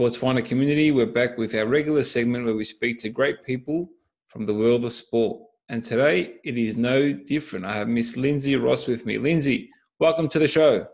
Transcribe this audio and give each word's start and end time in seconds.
Sports 0.00 0.16
Finder 0.16 0.40
community, 0.40 0.92
we're 0.92 1.04
back 1.04 1.36
with 1.36 1.54
our 1.54 1.66
regular 1.66 2.02
segment 2.02 2.46
where 2.46 2.54
we 2.54 2.64
speak 2.64 2.98
to 2.98 3.10
great 3.10 3.44
people 3.44 3.86
from 4.28 4.46
the 4.46 4.54
world 4.54 4.82
of 4.82 4.94
sport. 4.94 5.42
And 5.68 5.84
today 5.84 6.36
it 6.42 6.56
is 6.56 6.74
no 6.78 7.12
different. 7.12 7.66
I 7.66 7.74
have 7.74 7.86
Miss 7.86 8.16
Lindsay 8.16 8.56
Ross 8.56 8.86
with 8.86 9.04
me. 9.04 9.18
Lindsay, 9.18 9.68
welcome 9.98 10.26
to 10.30 10.38
the 10.38 10.48
show. 10.48 10.86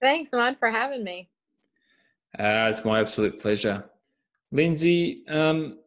Thanks, 0.00 0.32
Ahmad, 0.32 0.58
for 0.58 0.70
having 0.70 1.04
me. 1.04 1.28
Uh, 2.38 2.68
it's 2.70 2.86
my 2.86 3.00
absolute 3.00 3.38
pleasure. 3.38 3.84
Lindsay, 4.50 5.22
um, 5.28 5.78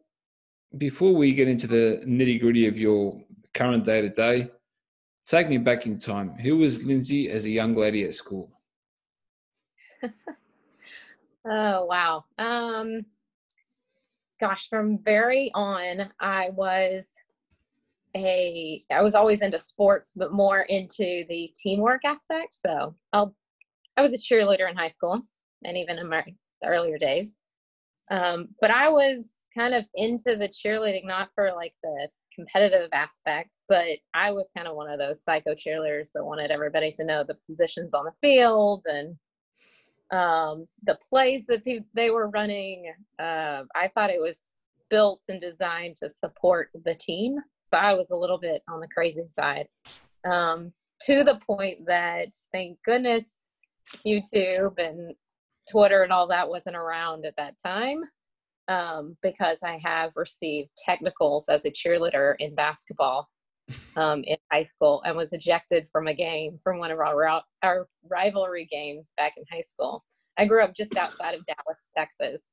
before 0.76 1.16
we 1.16 1.34
get 1.34 1.48
into 1.48 1.66
the 1.66 2.00
nitty 2.06 2.40
gritty 2.40 2.68
of 2.68 2.78
your 2.78 3.10
current 3.54 3.84
day 3.84 4.02
to 4.02 4.08
day, 4.08 4.52
take 5.24 5.48
me 5.48 5.58
back 5.58 5.84
in 5.84 5.98
time. 5.98 6.30
Who 6.34 6.58
was 6.58 6.84
Lindsay 6.84 7.28
as 7.28 7.44
a 7.44 7.50
young 7.50 7.74
lady 7.74 8.04
at 8.04 8.14
school? 8.14 8.52
Oh, 11.48 11.86
wow. 11.86 12.24
Um, 12.38 13.06
gosh, 14.40 14.68
from 14.68 14.98
very 15.02 15.50
on, 15.54 16.10
I 16.20 16.50
was 16.50 17.14
a, 18.14 18.84
I 18.90 19.02
was 19.02 19.14
always 19.14 19.40
into 19.40 19.58
sports, 19.58 20.12
but 20.14 20.32
more 20.32 20.62
into 20.62 21.24
the 21.28 21.52
teamwork 21.60 22.04
aspect. 22.04 22.54
So 22.54 22.94
I'll, 23.12 23.34
I 23.96 24.02
was 24.02 24.12
a 24.12 24.18
cheerleader 24.18 24.68
in 24.68 24.76
high 24.76 24.88
school 24.88 25.22
and 25.64 25.76
even 25.76 25.98
in 25.98 26.08
my 26.08 26.24
earlier 26.64 26.98
days. 26.98 27.36
Um, 28.10 28.48
but 28.60 28.70
I 28.70 28.88
was 28.90 29.32
kind 29.56 29.74
of 29.74 29.84
into 29.94 30.36
the 30.36 30.48
cheerleading, 30.48 31.06
not 31.06 31.30
for 31.34 31.52
like 31.54 31.74
the 31.82 32.08
competitive 32.34 32.90
aspect, 32.92 33.50
but 33.68 33.98
I 34.14 34.32
was 34.32 34.50
kind 34.56 34.68
of 34.68 34.76
one 34.76 34.90
of 34.90 34.98
those 34.98 35.24
psycho 35.24 35.54
cheerleaders 35.54 36.10
that 36.14 36.24
wanted 36.24 36.50
everybody 36.50 36.92
to 36.92 37.04
know 37.04 37.24
the 37.24 37.36
positions 37.46 37.94
on 37.94 38.04
the 38.04 38.12
field 38.20 38.84
and 38.86 39.16
um, 40.10 40.66
the 40.84 40.98
plays 41.08 41.46
that 41.46 41.64
pe- 41.64 41.80
they 41.94 42.10
were 42.10 42.28
running. 42.28 42.92
Uh, 43.18 43.62
I 43.74 43.88
thought 43.94 44.10
it 44.10 44.20
was 44.20 44.52
built 44.90 45.22
and 45.28 45.40
designed 45.40 45.96
to 45.96 46.08
support 46.08 46.70
the 46.84 46.94
team. 46.94 47.36
So 47.62 47.76
I 47.76 47.94
was 47.94 48.10
a 48.10 48.16
little 48.16 48.38
bit 48.38 48.62
on 48.68 48.80
the 48.80 48.88
crazy 48.88 49.26
side 49.26 49.66
um, 50.24 50.72
to 51.02 51.24
the 51.24 51.38
point 51.46 51.86
that, 51.86 52.28
thank 52.52 52.78
goodness, 52.84 53.42
YouTube 54.06 54.78
and 54.78 55.14
Twitter 55.70 56.02
and 56.02 56.12
all 56.12 56.28
that 56.28 56.48
wasn't 56.48 56.76
around 56.76 57.26
at 57.26 57.36
that 57.36 57.54
time 57.64 58.02
um, 58.68 59.16
because 59.22 59.60
I 59.62 59.78
have 59.82 60.12
received 60.16 60.70
technicals 60.82 61.46
as 61.48 61.64
a 61.64 61.70
cheerleader 61.70 62.34
in 62.38 62.54
basketball 62.54 63.28
um, 63.96 64.22
in 64.24 64.36
high 64.50 64.64
school 64.64 65.02
and 65.04 65.16
was 65.16 65.32
ejected 65.32 65.86
from 65.92 66.06
a 66.06 66.14
game 66.14 66.58
from 66.62 66.78
one 66.78 66.90
of 66.90 66.98
our, 66.98 67.42
our 67.62 67.88
rivalry 68.08 68.66
games 68.70 69.12
back 69.16 69.34
in 69.36 69.44
high 69.50 69.62
school. 69.62 70.04
I 70.38 70.46
grew 70.46 70.62
up 70.62 70.74
just 70.74 70.96
outside 70.96 71.34
of 71.34 71.44
Dallas, 71.46 71.90
Texas, 71.96 72.52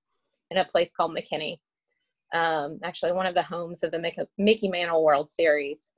in 0.51 0.57
a 0.57 0.65
place 0.65 0.91
called 0.95 1.15
McKinney. 1.15 1.57
Um, 2.33 2.79
actually, 2.83 3.11
one 3.11 3.27
of 3.27 3.35
the 3.35 3.43
homes 3.43 3.83
of 3.83 3.91
the 3.91 4.25
Mickey, 4.37 4.67
Mantle 4.67 5.03
World 5.03 5.29
Series. 5.29 5.89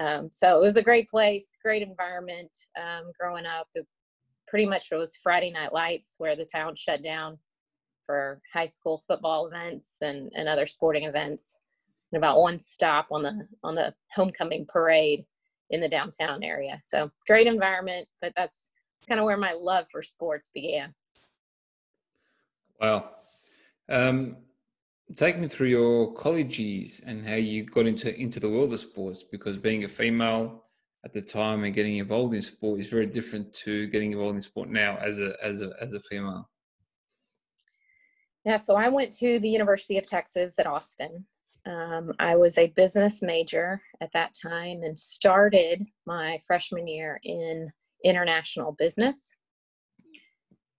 Um, 0.00 0.30
so 0.32 0.58
it 0.58 0.62
was 0.62 0.76
a 0.76 0.82
great 0.82 1.08
place, 1.08 1.56
great 1.62 1.82
environment 1.82 2.50
um, 2.78 3.12
growing 3.18 3.46
up. 3.46 3.68
It 3.74 3.86
pretty 4.46 4.66
much 4.66 4.86
it 4.90 4.96
was 4.96 5.18
Friday 5.22 5.50
Night 5.50 5.72
Lights 5.72 6.14
where 6.18 6.34
the 6.34 6.46
town 6.46 6.74
shut 6.76 7.02
down 7.02 7.38
for 8.06 8.40
high 8.52 8.66
school 8.66 9.02
football 9.06 9.46
events 9.46 9.96
and, 10.00 10.32
and 10.34 10.48
other 10.48 10.66
sporting 10.66 11.04
events 11.04 11.56
and 12.12 12.18
about 12.18 12.40
one 12.40 12.58
stop 12.58 13.08
on 13.10 13.22
the 13.22 13.46
on 13.62 13.74
the 13.74 13.94
homecoming 14.14 14.66
parade 14.66 15.24
in 15.70 15.80
the 15.80 15.88
downtown 15.88 16.42
area. 16.42 16.80
So 16.82 17.10
great 17.26 17.46
environment, 17.46 18.08
but 18.22 18.32
that's 18.36 18.70
kind 19.06 19.20
of 19.20 19.26
where 19.26 19.36
my 19.36 19.52
love 19.52 19.86
for 19.90 20.02
sports 20.02 20.50
began. 20.54 20.94
Wow. 22.80 23.10
Um, 23.88 24.36
take 25.16 25.38
me 25.38 25.48
through 25.48 25.68
your 25.68 26.12
college 26.14 26.58
years 26.58 27.00
and 27.04 27.26
how 27.26 27.34
you 27.34 27.64
got 27.64 27.86
into 27.86 28.14
into 28.18 28.40
the 28.40 28.48
world 28.48 28.72
of 28.72 28.80
sports 28.80 29.22
because 29.22 29.56
being 29.56 29.84
a 29.84 29.88
female 29.88 30.64
at 31.04 31.12
the 31.12 31.22
time 31.22 31.64
and 31.64 31.74
getting 31.74 31.96
involved 31.96 32.34
in 32.34 32.42
sport 32.42 32.80
is 32.80 32.88
very 32.88 33.06
different 33.06 33.52
to 33.52 33.86
getting 33.88 34.12
involved 34.12 34.36
in 34.36 34.42
sport 34.42 34.68
now 34.68 34.96
as 34.98 35.20
a 35.20 35.34
as 35.42 35.62
a 35.62 35.72
as 35.80 35.94
a 35.94 36.00
female. 36.00 36.48
Yeah, 38.44 38.56
so 38.56 38.76
I 38.76 38.88
went 38.88 39.12
to 39.18 39.38
the 39.40 39.48
University 39.48 39.98
of 39.98 40.06
Texas 40.06 40.58
at 40.58 40.66
Austin. 40.66 41.26
Um, 41.66 42.12
I 42.18 42.36
was 42.36 42.56
a 42.56 42.68
business 42.68 43.22
major 43.22 43.82
at 44.00 44.12
that 44.12 44.32
time 44.40 44.82
and 44.82 44.98
started 44.98 45.86
my 46.06 46.38
freshman 46.46 46.86
year 46.86 47.20
in 47.22 47.70
international 48.04 48.72
business. 48.78 49.32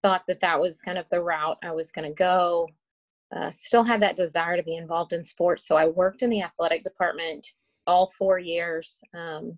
Thought 0.02 0.24
that 0.28 0.40
that 0.40 0.60
was 0.60 0.80
kind 0.80 0.98
of 0.98 1.08
the 1.10 1.22
route 1.22 1.58
I 1.62 1.72
was 1.72 1.92
going 1.92 2.08
to 2.08 2.14
go. 2.14 2.68
Uh, 3.34 3.50
still 3.50 3.84
had 3.84 4.00
that 4.00 4.16
desire 4.16 4.56
to 4.56 4.62
be 4.62 4.76
involved 4.76 5.12
in 5.12 5.22
sports, 5.22 5.68
so 5.68 5.76
I 5.76 5.86
worked 5.86 6.22
in 6.22 6.30
the 6.30 6.42
athletic 6.42 6.82
department 6.82 7.46
all 7.86 8.12
four 8.18 8.38
years 8.38 9.00
um, 9.16 9.56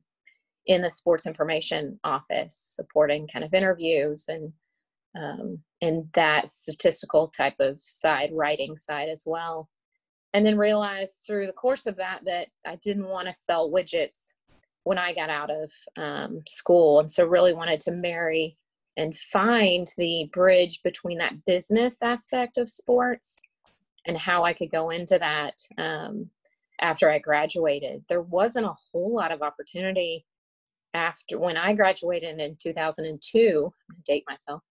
in 0.66 0.83
the 0.83 0.91
sports 0.91 1.27
information 1.27 1.99
office, 2.04 2.75
supporting 2.77 3.27
kind 3.28 3.44
of 3.44 3.54
interviews 3.54 4.27
and 4.28 4.53
um, 5.16 5.59
and 5.83 6.09
that 6.15 6.49
statistical 6.49 7.28
type 7.28 7.56
of 7.60 7.78
side, 7.83 8.31
writing 8.33 8.77
side 8.77 9.09
as 9.10 9.25
well. 9.27 9.69
And 10.34 10.47
then 10.47 10.56
realized 10.56 11.16
through 11.26 11.47
the 11.47 11.53
course 11.53 11.87
of 11.87 11.97
that 11.97 12.20
that 12.25 12.48
I 12.66 12.76
didn't 12.76 13.09
want 13.09 13.28
to 13.28 13.34
sell 13.34 13.70
widgets 13.70 14.32
when 14.84 14.98
I 14.98 15.15
got 15.15 15.31
out 15.31 15.50
of 15.50 15.70
um, 15.97 16.43
school. 16.48 17.00
And 17.00 17.10
so 17.10 17.26
really 17.26 17.53
wanted 17.53 17.81
to 17.81 17.93
marry 17.93 18.56
and 18.97 19.16
find 19.16 19.87
the 19.97 20.28
bridge 20.32 20.81
between 20.82 21.19
that 21.19 21.44
business 21.47 22.03
aspect 22.03 22.59
of 22.59 22.69
sports 22.69 23.38
and 24.06 24.19
how 24.19 24.44
I 24.44 24.53
could 24.53 24.71
go 24.71 24.91
into 24.91 25.19
that 25.19 25.54
um, 25.78 26.28
after 26.81 27.10
I 27.10 27.19
graduated. 27.19 28.04
There 28.09 28.22
wasn't 28.22 28.66
a 28.66 28.75
whole 28.92 29.15
lot 29.15 29.32
of 29.32 29.42
opportunity 29.42 30.26
after 30.94 31.38
when 31.38 31.56
I 31.56 31.72
graduated 31.72 32.38
in 32.38 32.56
2002, 32.62 33.72
date 34.04 34.25
myself, 34.28 34.62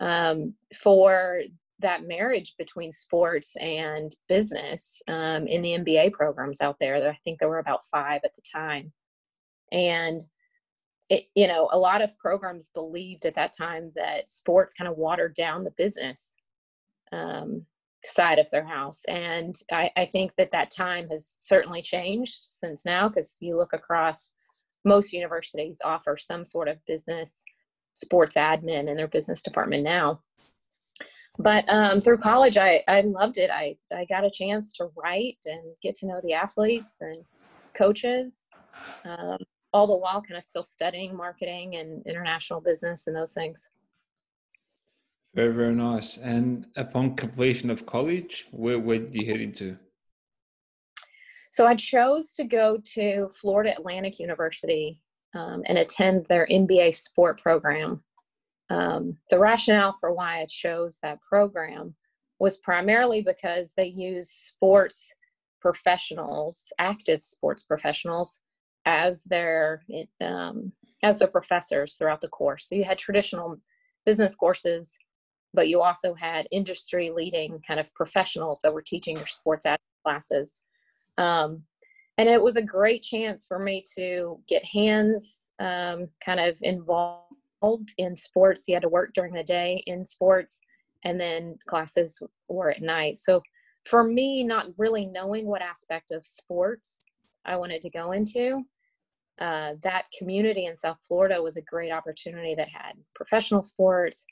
um, 0.00 0.54
for 0.74 1.40
that 1.80 2.06
marriage 2.06 2.54
between 2.58 2.90
sports 2.90 3.54
and 3.56 4.12
business 4.28 5.02
um, 5.08 5.46
in 5.46 5.62
the 5.62 5.70
MBA 5.70 6.12
programs 6.12 6.60
out 6.60 6.76
there. 6.80 6.96
I 7.08 7.18
think 7.24 7.38
there 7.38 7.48
were 7.48 7.58
about 7.58 7.84
five 7.90 8.22
at 8.24 8.34
the 8.34 8.42
time. 8.42 8.92
And 9.72 10.22
it, 11.08 11.24
you 11.34 11.46
know, 11.46 11.68
a 11.72 11.78
lot 11.78 12.02
of 12.02 12.16
programs 12.18 12.70
believed 12.74 13.26
at 13.26 13.34
that 13.34 13.56
time 13.56 13.92
that 13.94 14.28
sports 14.28 14.74
kind 14.74 14.88
of 14.88 14.96
watered 14.96 15.34
down 15.34 15.64
the 15.64 15.74
business 15.76 16.34
um, 17.12 17.66
side 18.04 18.38
of 18.38 18.50
their 18.50 18.64
house. 18.64 19.02
And 19.06 19.54
I, 19.70 19.90
I 19.96 20.06
think 20.06 20.32
that 20.36 20.52
that 20.52 20.70
time 20.70 21.08
has 21.10 21.36
certainly 21.40 21.82
changed 21.82 22.38
since 22.40 22.84
now 22.84 23.08
because 23.08 23.36
you 23.40 23.56
look 23.56 23.72
across 23.72 24.28
most 24.84 25.12
universities 25.12 25.80
offer 25.84 26.16
some 26.16 26.44
sort 26.44 26.68
of 26.68 26.84
business 26.86 27.44
sports 27.94 28.36
admin 28.36 28.88
in 28.88 28.96
their 28.96 29.08
business 29.08 29.42
department 29.42 29.82
now. 29.82 30.20
But 31.38 31.68
um, 31.68 32.00
through 32.00 32.18
college, 32.18 32.56
I, 32.56 32.82
I 32.88 33.02
loved 33.02 33.38
it. 33.38 33.50
I, 33.50 33.76
I 33.94 34.04
got 34.06 34.24
a 34.24 34.30
chance 34.30 34.72
to 34.74 34.88
write 34.96 35.38
and 35.44 35.60
get 35.82 35.94
to 35.96 36.06
know 36.06 36.20
the 36.22 36.32
athletes 36.32 36.98
and 37.00 37.24
coaches, 37.74 38.48
um, 39.04 39.38
all 39.72 39.86
the 39.86 39.96
while 39.96 40.22
kind 40.22 40.38
of 40.38 40.44
still 40.44 40.64
studying 40.64 41.14
marketing 41.14 41.76
and 41.76 42.02
international 42.06 42.60
business 42.60 43.06
and 43.06 43.14
those 43.14 43.34
things. 43.34 43.68
Very, 45.34 45.52
very 45.52 45.74
nice. 45.74 46.16
And 46.16 46.66
upon 46.76 47.14
completion 47.14 47.68
of 47.68 47.84
college, 47.84 48.46
where, 48.50 48.78
where 48.78 48.98
did 48.98 49.14
you 49.14 49.26
head 49.26 49.42
into? 49.42 49.76
So 51.52 51.66
I 51.66 51.74
chose 51.74 52.32
to 52.32 52.44
go 52.44 52.78
to 52.94 53.28
Florida 53.38 53.74
Atlantic 53.78 54.18
University 54.18 55.00
um, 55.34 55.62
and 55.66 55.78
attend 55.78 56.26
their 56.26 56.46
MBA 56.50 56.94
sport 56.94 57.40
program. 57.40 58.02
Um, 58.68 59.16
the 59.30 59.38
rationale 59.38 59.94
for 59.98 60.12
why 60.12 60.40
I 60.40 60.46
chose 60.48 60.98
that 61.02 61.20
program 61.22 61.94
was 62.38 62.58
primarily 62.58 63.22
because 63.22 63.72
they 63.76 63.86
use 63.86 64.30
sports 64.30 65.08
professionals, 65.60 66.66
active 66.78 67.24
sports 67.24 67.62
professionals, 67.62 68.40
as 68.84 69.24
their 69.24 69.84
um, 70.20 70.72
as 71.02 71.18
their 71.18 71.28
professors 71.28 71.94
throughout 71.94 72.20
the 72.20 72.28
course. 72.28 72.68
So 72.68 72.74
you 72.74 72.84
had 72.84 72.98
traditional 72.98 73.56
business 74.04 74.34
courses 74.34 74.96
but 75.56 75.68
you 75.68 75.80
also 75.80 76.14
had 76.14 76.46
industry 76.52 77.10
leading 77.10 77.60
kind 77.66 77.80
of 77.80 77.92
professionals 77.94 78.60
that 78.62 78.72
were 78.72 78.82
teaching 78.82 79.16
your 79.16 79.26
sports 79.26 79.64
classes. 80.04 80.60
Um, 81.18 81.62
and 82.18 82.28
it 82.28 82.40
was 82.40 82.56
a 82.56 82.62
great 82.62 83.02
chance 83.02 83.44
for 83.46 83.58
me 83.58 83.82
to 83.96 84.38
get 84.48 84.64
hands 84.64 85.48
um, 85.58 86.08
kind 86.24 86.38
of 86.40 86.58
involved 86.62 87.25
in 87.98 88.16
sports. 88.16 88.64
You 88.66 88.74
had 88.74 88.82
to 88.82 88.88
work 88.88 89.12
during 89.14 89.34
the 89.34 89.42
day 89.42 89.82
in 89.86 90.04
sports, 90.04 90.60
and 91.04 91.20
then 91.20 91.56
classes 91.68 92.20
were 92.48 92.70
at 92.70 92.82
night. 92.82 93.18
So 93.18 93.42
for 93.84 94.04
me, 94.04 94.44
not 94.44 94.66
really 94.78 95.06
knowing 95.06 95.46
what 95.46 95.62
aspect 95.62 96.10
of 96.10 96.26
sports 96.26 97.00
I 97.44 97.56
wanted 97.56 97.82
to 97.82 97.90
go 97.90 98.12
into, 98.12 98.64
uh, 99.40 99.74
that 99.82 100.04
community 100.18 100.66
in 100.66 100.74
South 100.74 100.98
Florida 101.06 101.42
was 101.42 101.56
a 101.56 101.62
great 101.62 101.92
opportunity 101.92 102.54
that 102.54 102.68
had 102.68 102.92
professional 103.14 103.62
sports, 103.62 104.24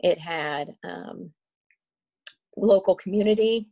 it 0.00 0.18
had 0.18 0.74
um, 0.84 1.32
local 2.56 2.94
community 2.94 3.68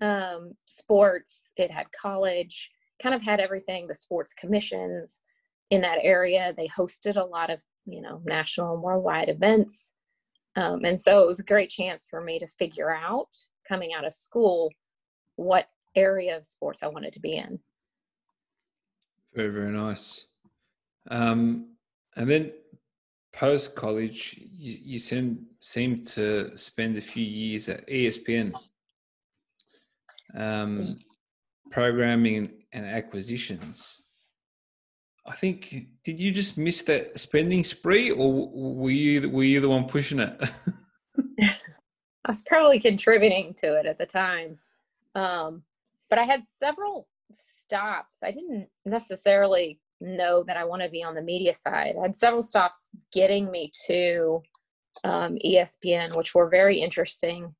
um, 0.00 0.54
sports, 0.66 1.52
it 1.56 1.70
had 1.70 1.86
college, 1.92 2.70
kind 3.00 3.14
of 3.14 3.22
had 3.22 3.40
everything, 3.40 3.86
the 3.86 3.94
sports 3.94 4.34
commissions 4.38 5.20
in 5.70 5.80
that 5.80 5.98
area. 6.02 6.52
They 6.56 6.68
hosted 6.68 7.16
a 7.16 7.24
lot 7.24 7.50
of, 7.50 7.62
you 7.86 8.00
know, 8.00 8.20
national 8.24 8.74
and 8.74 8.82
worldwide 8.82 9.28
events. 9.28 9.88
Um, 10.56 10.84
and 10.84 10.98
so 10.98 11.22
it 11.22 11.26
was 11.26 11.40
a 11.40 11.44
great 11.44 11.70
chance 11.70 12.06
for 12.08 12.20
me 12.20 12.38
to 12.38 12.46
figure 12.46 12.94
out 12.94 13.28
coming 13.68 13.92
out 13.94 14.04
of 14.04 14.14
school 14.14 14.70
what 15.36 15.66
area 15.94 16.36
of 16.36 16.46
sports 16.46 16.82
I 16.82 16.88
wanted 16.88 17.12
to 17.14 17.20
be 17.20 17.36
in. 17.36 17.58
Very, 19.34 19.50
very 19.50 19.70
nice. 19.70 20.26
Um, 21.10 21.70
and 22.16 22.30
then 22.30 22.52
post 23.32 23.74
college, 23.74 24.38
you, 24.38 24.78
you 24.82 24.98
seem 24.98 25.46
seem 25.60 26.02
to 26.02 26.56
spend 26.56 26.96
a 26.96 27.00
few 27.00 27.24
years 27.24 27.68
at 27.68 27.86
ESPN, 27.88 28.54
um, 30.36 30.98
programming 31.70 32.50
and 32.72 32.84
acquisitions. 32.84 34.01
I 35.26 35.34
think 35.36 35.86
did 36.02 36.18
you 36.18 36.32
just 36.32 36.58
miss 36.58 36.82
that 36.82 37.18
spending 37.18 37.62
spree, 37.64 38.10
or 38.10 38.48
were 38.50 38.90
you 38.90 39.30
were 39.30 39.44
you 39.44 39.60
the 39.60 39.68
one 39.68 39.88
pushing 39.88 40.18
it? 40.18 40.40
I 41.40 42.30
was 42.30 42.42
probably 42.42 42.80
contributing 42.80 43.54
to 43.58 43.78
it 43.78 43.86
at 43.86 43.98
the 43.98 44.06
time, 44.06 44.58
um, 45.14 45.62
but 46.10 46.18
I 46.18 46.24
had 46.24 46.42
several 46.44 47.06
stops. 47.32 48.16
I 48.22 48.30
didn't 48.30 48.68
necessarily 48.84 49.80
know 50.00 50.42
that 50.46 50.56
I 50.56 50.64
want 50.64 50.82
to 50.82 50.88
be 50.88 51.02
on 51.02 51.14
the 51.14 51.22
media 51.22 51.54
side. 51.54 51.94
I 51.98 52.02
had 52.02 52.16
several 52.16 52.42
stops 52.42 52.90
getting 53.12 53.50
me 53.50 53.72
to 53.86 54.42
um, 55.04 55.38
ESPN, 55.44 56.16
which 56.16 56.34
were 56.34 56.48
very 56.48 56.80
interesting. 56.80 57.54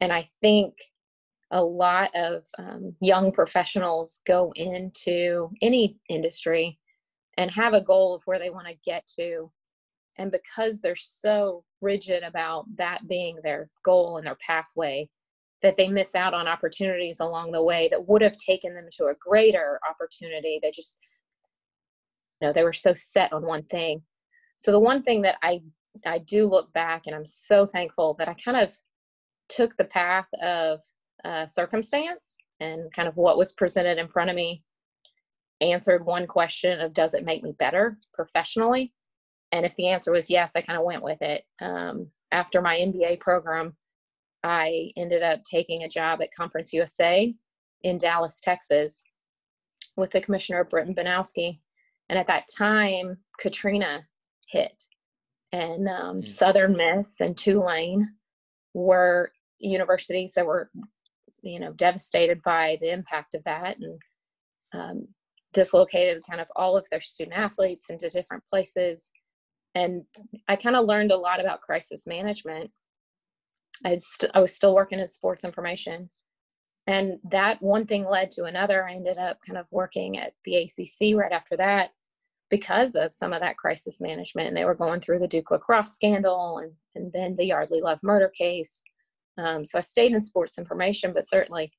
And 0.00 0.12
I 0.12 0.28
think 0.40 0.74
a 1.50 1.62
lot 1.62 2.10
of 2.14 2.44
um, 2.58 2.94
young 3.00 3.32
professionals 3.32 4.20
go 4.26 4.52
into 4.54 5.50
any 5.60 5.98
industry 6.08 6.78
and 7.38 7.50
have 7.50 7.72
a 7.72 7.80
goal 7.80 8.14
of 8.14 8.22
where 8.26 8.38
they 8.38 8.50
want 8.50 8.66
to 8.66 8.74
get 8.84 9.04
to. 9.18 9.50
And 10.18 10.30
because 10.30 10.80
they're 10.80 10.94
so 10.94 11.64
rigid 11.80 12.22
about 12.22 12.66
that 12.76 13.08
being 13.08 13.38
their 13.42 13.70
goal 13.82 14.18
and 14.18 14.26
their 14.26 14.36
pathway, 14.46 15.08
that 15.62 15.76
they 15.76 15.88
miss 15.88 16.14
out 16.14 16.34
on 16.34 16.46
opportunities 16.46 17.20
along 17.20 17.52
the 17.52 17.62
way 17.62 17.88
that 17.90 18.06
would 18.06 18.22
have 18.22 18.36
taken 18.36 18.74
them 18.74 18.88
to 18.92 19.06
a 19.06 19.14
greater 19.18 19.80
opportunity. 19.88 20.60
They 20.62 20.70
just 20.70 20.98
you 22.40 22.46
know 22.46 22.52
they 22.52 22.62
were 22.62 22.72
so 22.72 22.94
set 22.94 23.32
on 23.32 23.42
one 23.42 23.64
thing 23.64 24.02
so 24.56 24.72
the 24.72 24.78
one 24.78 25.02
thing 25.02 25.22
that 25.22 25.36
i 25.42 25.60
i 26.06 26.18
do 26.18 26.46
look 26.46 26.72
back 26.72 27.02
and 27.06 27.14
i'm 27.14 27.26
so 27.26 27.66
thankful 27.66 28.14
that 28.18 28.28
i 28.28 28.34
kind 28.34 28.56
of 28.56 28.76
took 29.48 29.76
the 29.76 29.84
path 29.84 30.26
of 30.42 30.80
uh, 31.24 31.46
circumstance 31.46 32.36
and 32.60 32.92
kind 32.94 33.08
of 33.08 33.16
what 33.16 33.38
was 33.38 33.52
presented 33.52 33.98
in 33.98 34.08
front 34.08 34.30
of 34.30 34.36
me 34.36 34.62
answered 35.60 36.06
one 36.06 36.26
question 36.26 36.80
of 36.80 36.92
does 36.92 37.14
it 37.14 37.24
make 37.24 37.42
me 37.42 37.52
better 37.58 37.98
professionally? 38.14 38.92
And 39.52 39.64
if 39.64 39.74
the 39.76 39.88
answer 39.88 40.12
was 40.12 40.30
yes 40.30 40.52
i 40.56 40.60
kind 40.60 40.78
of 40.78 40.84
went 40.84 41.02
with 41.02 41.20
it. 41.22 41.44
Um, 41.60 42.08
after 42.30 42.60
my 42.60 42.76
mba 42.76 43.18
program 43.20 43.74
i 44.44 44.90
ended 44.96 45.22
up 45.22 45.42
taking 45.44 45.82
a 45.82 45.88
job 45.88 46.20
at 46.20 46.34
conference 46.34 46.72
usa 46.74 47.34
in 47.82 47.96
dallas 47.96 48.40
texas 48.42 49.02
with 49.96 50.10
the 50.12 50.20
commissioner 50.20 50.64
britton 50.64 50.94
banowsky. 50.94 51.58
And 52.08 52.18
at 52.18 52.28
that 52.28 52.46
time, 52.56 53.18
Katrina 53.38 54.00
hit, 54.48 54.82
and 55.52 55.86
um, 55.88 56.22
mm. 56.22 56.28
Southern 56.28 56.74
Miss 56.74 57.20
and 57.20 57.36
Tulane 57.36 58.08
were 58.72 59.30
universities 59.58 60.32
that 60.34 60.46
were, 60.46 60.70
you 61.42 61.60
know, 61.60 61.72
devastated 61.72 62.42
by 62.42 62.78
the 62.80 62.90
impact 62.90 63.34
of 63.34 63.44
that. 63.44 63.76
And 63.78 64.00
um, 64.72 65.08
dislocated 65.58 66.22
kind 66.28 66.40
of 66.40 66.48
all 66.56 66.76
of 66.76 66.86
their 66.90 67.00
student 67.00 67.36
athletes 67.36 67.86
into 67.90 68.08
different 68.08 68.42
places. 68.50 69.10
And 69.74 70.04
I 70.48 70.56
kind 70.56 70.76
of 70.76 70.86
learned 70.86 71.12
a 71.12 71.16
lot 71.16 71.40
about 71.40 71.60
crisis 71.60 72.06
management. 72.06 72.70
I, 73.84 73.94
st- 73.94 74.32
I 74.34 74.40
was 74.40 74.54
still 74.54 74.74
working 74.74 74.98
in 74.98 75.08
sports 75.08 75.44
information 75.44 76.10
and 76.86 77.18
that 77.30 77.62
one 77.62 77.86
thing 77.86 78.04
led 78.08 78.30
to 78.32 78.44
another 78.44 78.88
i 78.88 78.94
ended 78.94 79.18
up 79.18 79.38
kind 79.46 79.56
of 79.56 79.66
working 79.70 80.18
at 80.18 80.32
the 80.44 80.64
acc 80.64 81.16
right 81.16 81.30
after 81.30 81.56
that 81.56 81.90
because 82.50 82.94
of 82.94 83.14
some 83.14 83.32
of 83.32 83.40
that 83.40 83.56
crisis 83.56 84.00
management. 84.00 84.48
And 84.48 84.56
they 84.56 84.64
were 84.64 84.74
going 84.74 85.00
through 85.00 85.18
the 85.18 85.28
Duke 85.28 85.50
lacrosse 85.50 85.92
scandal 85.94 86.58
and, 86.58 86.72
and 86.94 87.12
then 87.12 87.34
the 87.36 87.44
Yeardley 87.44 87.80
Love 87.80 88.00
murder 88.02 88.28
case. 88.36 88.82
Um, 89.36 89.64
so 89.64 89.78
I 89.78 89.82
stayed 89.82 90.12
in 90.12 90.20
sports 90.20 90.58
information, 90.58 91.12
but 91.12 91.28
certainly 91.28 91.72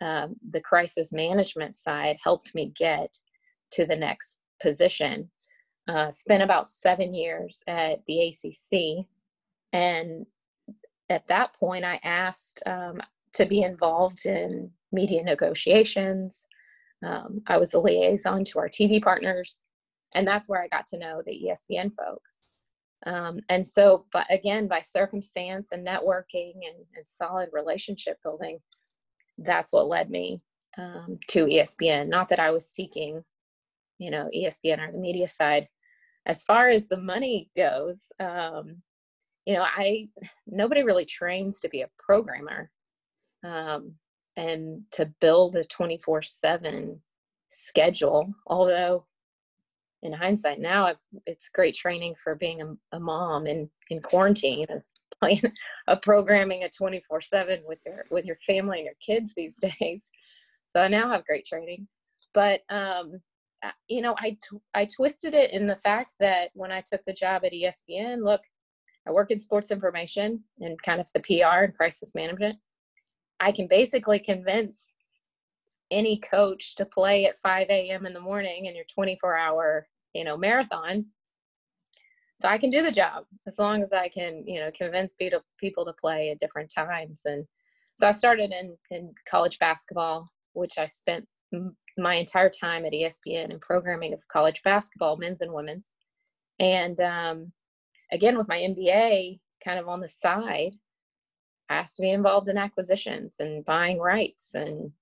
um, 0.00 0.36
the 0.50 0.60
crisis 0.60 1.12
management 1.12 1.74
side 1.74 2.16
helped 2.22 2.54
me 2.54 2.72
get 2.76 3.18
to 3.72 3.86
the 3.86 3.96
next 3.96 4.38
position. 4.60 5.30
Uh, 5.88 6.10
spent 6.10 6.42
about 6.42 6.66
seven 6.66 7.14
years 7.14 7.62
at 7.66 8.04
the 8.06 8.28
ACC. 8.28 9.06
And 9.72 10.26
at 11.08 11.26
that 11.28 11.54
point, 11.54 11.84
I 11.84 11.98
asked 12.04 12.62
um, 12.66 13.00
to 13.34 13.46
be 13.46 13.62
involved 13.62 14.26
in 14.26 14.70
media 14.92 15.22
negotiations. 15.22 16.44
Um, 17.04 17.40
I 17.46 17.56
was 17.56 17.72
a 17.72 17.78
liaison 17.78 18.44
to 18.46 18.58
our 18.58 18.68
TV 18.68 19.02
partners 19.02 19.64
and 20.14 20.26
that's 20.26 20.48
where 20.48 20.62
I 20.62 20.68
got 20.68 20.86
to 20.88 20.98
know 20.98 21.22
the 21.24 21.46
ESPN 21.46 21.92
folks. 21.94 22.44
Um, 23.06 23.40
and 23.48 23.64
so, 23.64 24.06
but 24.12 24.26
again, 24.30 24.66
by 24.66 24.80
circumstance 24.80 25.68
and 25.70 25.86
networking 25.86 26.54
and, 26.66 26.84
and 26.96 27.06
solid 27.06 27.50
relationship 27.52 28.18
building, 28.22 28.58
that's 29.38 29.72
what 29.72 29.88
led 29.88 30.10
me 30.10 30.42
um, 30.76 31.18
to 31.28 31.46
ESPN. 31.46 32.08
Not 32.08 32.28
that 32.28 32.40
I 32.40 32.50
was 32.50 32.68
seeking, 32.68 33.24
you 33.98 34.10
know, 34.10 34.28
ESPN 34.34 34.86
or 34.86 34.92
the 34.92 34.98
media 34.98 35.28
side. 35.28 35.68
As 36.26 36.42
far 36.42 36.68
as 36.68 36.88
the 36.88 36.96
money 36.96 37.50
goes, 37.56 38.12
um, 38.20 38.82
you 39.46 39.54
know, 39.54 39.62
I 39.62 40.08
nobody 40.46 40.82
really 40.82 41.06
trains 41.06 41.60
to 41.60 41.68
be 41.68 41.80
a 41.80 41.88
programmer, 41.98 42.70
um, 43.44 43.94
and 44.36 44.82
to 44.92 45.10
build 45.20 45.56
a 45.56 45.64
twenty 45.64 45.98
four 45.98 46.20
seven 46.20 47.00
schedule. 47.48 48.34
Although 48.46 49.06
in 50.02 50.12
hindsight 50.12 50.60
now 50.60 50.86
I've, 50.86 50.98
it's 51.26 51.48
great 51.48 51.74
training 51.74 52.14
for 52.22 52.34
being 52.34 52.60
a, 52.62 52.96
a 52.96 53.00
mom 53.00 53.46
in 53.46 53.70
in 53.90 54.00
quarantine 54.00 54.66
playing 55.20 55.42
a 55.88 55.96
programming 55.96 56.64
a 56.64 56.70
24 56.70 57.20
7 57.20 57.60
with 57.66 57.78
your 57.84 58.04
with 58.10 58.24
your 58.24 58.36
family 58.46 58.78
and 58.78 58.86
your 58.86 58.94
kids 59.04 59.32
these 59.36 59.56
days 59.80 60.10
so 60.66 60.80
i 60.80 60.88
now 60.88 61.10
have 61.10 61.26
great 61.26 61.46
training 61.46 61.86
but 62.34 62.60
um 62.70 63.20
you 63.88 64.00
know 64.00 64.14
I, 64.18 64.36
I 64.74 64.86
twisted 64.86 65.34
it 65.34 65.50
in 65.50 65.66
the 65.66 65.76
fact 65.76 66.12
that 66.20 66.50
when 66.54 66.70
i 66.70 66.80
took 66.80 67.04
the 67.06 67.12
job 67.12 67.44
at 67.44 67.52
espn 67.52 68.24
look 68.24 68.42
i 69.06 69.10
work 69.10 69.30
in 69.30 69.38
sports 69.38 69.70
information 69.70 70.44
and 70.60 70.80
kind 70.82 71.00
of 71.00 71.08
the 71.12 71.20
pr 71.20 71.64
and 71.64 71.74
crisis 71.76 72.14
management 72.14 72.56
i 73.40 73.50
can 73.50 73.66
basically 73.66 74.20
convince 74.20 74.92
any 75.90 76.18
coach 76.18 76.74
to 76.76 76.84
play 76.84 77.26
at 77.26 77.38
5 77.38 77.68
a.m. 77.70 78.06
in 78.06 78.12
the 78.12 78.20
morning 78.20 78.66
in 78.66 78.74
your 78.74 78.84
24 78.92 79.36
hour, 79.36 79.86
you 80.14 80.24
know, 80.24 80.36
marathon. 80.36 81.06
So 82.38 82.48
I 82.48 82.58
can 82.58 82.70
do 82.70 82.82
the 82.82 82.92
job 82.92 83.24
as 83.46 83.58
long 83.58 83.82
as 83.82 83.92
I 83.92 84.08
can, 84.08 84.44
you 84.46 84.60
know, 84.60 84.70
convince 84.76 85.14
people 85.14 85.84
to 85.84 85.92
play 86.00 86.30
at 86.30 86.38
different 86.38 86.72
times. 86.72 87.22
And 87.24 87.44
so 87.94 88.06
I 88.06 88.12
started 88.12 88.52
in, 88.52 88.76
in 88.90 89.12
college 89.28 89.58
basketball, 89.58 90.26
which 90.52 90.78
I 90.78 90.86
spent 90.86 91.26
my 91.96 92.14
entire 92.14 92.50
time 92.50 92.84
at 92.84 92.92
ESPN 92.92 93.50
in 93.50 93.58
programming 93.58 94.12
of 94.12 94.28
college 94.28 94.60
basketball, 94.62 95.16
men's 95.16 95.40
and 95.40 95.52
women's. 95.52 95.92
And 96.60 97.00
um, 97.00 97.52
again, 98.12 98.38
with 98.38 98.48
my 98.48 98.58
MBA 98.58 99.40
kind 99.64 99.80
of 99.80 99.88
on 99.88 100.00
the 100.00 100.08
side, 100.08 100.76
I 101.68 101.74
asked 101.74 101.96
to 101.96 102.02
be 102.02 102.10
involved 102.10 102.48
in 102.48 102.56
acquisitions 102.56 103.36
and 103.40 103.64
buying 103.64 103.98
rights 103.98 104.50
and 104.54 104.92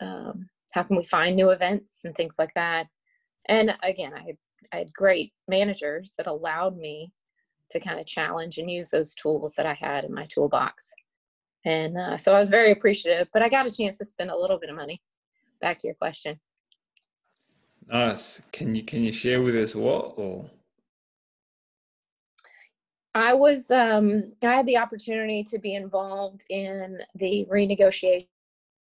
um, 0.00 0.48
how 0.72 0.82
can 0.82 0.96
we 0.96 1.04
find 1.04 1.36
new 1.36 1.50
events 1.50 2.00
and 2.04 2.14
things 2.14 2.36
like 2.38 2.54
that 2.54 2.86
and 3.48 3.74
again 3.82 4.12
i 4.14 4.36
I 4.72 4.78
had 4.78 4.92
great 4.92 5.32
managers 5.48 6.12
that 6.16 6.26
allowed 6.26 6.76
me 6.76 7.12
to 7.70 7.80
kind 7.80 8.00
of 8.00 8.06
challenge 8.06 8.58
and 8.58 8.70
use 8.70 8.90
those 8.90 9.14
tools 9.14 9.54
that 9.56 9.66
I 9.66 9.74
had 9.74 10.04
in 10.04 10.12
my 10.12 10.26
toolbox. 10.26 10.90
And 11.64 11.96
uh, 11.96 12.16
so 12.16 12.34
I 12.34 12.38
was 12.38 12.50
very 12.50 12.72
appreciative, 12.72 13.28
but 13.32 13.42
I 13.42 13.48
got 13.48 13.66
a 13.66 13.74
chance 13.74 13.98
to 13.98 14.04
spend 14.04 14.30
a 14.30 14.36
little 14.36 14.58
bit 14.58 14.70
of 14.70 14.76
money. 14.76 15.00
Back 15.60 15.78
to 15.80 15.86
your 15.86 15.94
question. 15.94 16.40
Nice. 17.86 18.40
Can 18.52 18.74
you 18.74 18.84
can 18.84 19.02
you 19.02 19.12
share 19.12 19.42
with 19.42 19.56
us 19.56 19.74
what 19.74 20.14
or? 20.16 20.48
I 23.14 23.34
was 23.34 23.70
um, 23.70 24.32
I 24.42 24.54
had 24.54 24.66
the 24.66 24.76
opportunity 24.78 25.42
to 25.44 25.58
be 25.58 25.74
involved 25.74 26.44
in 26.48 26.98
the 27.16 27.46
renegotiation 27.50 28.26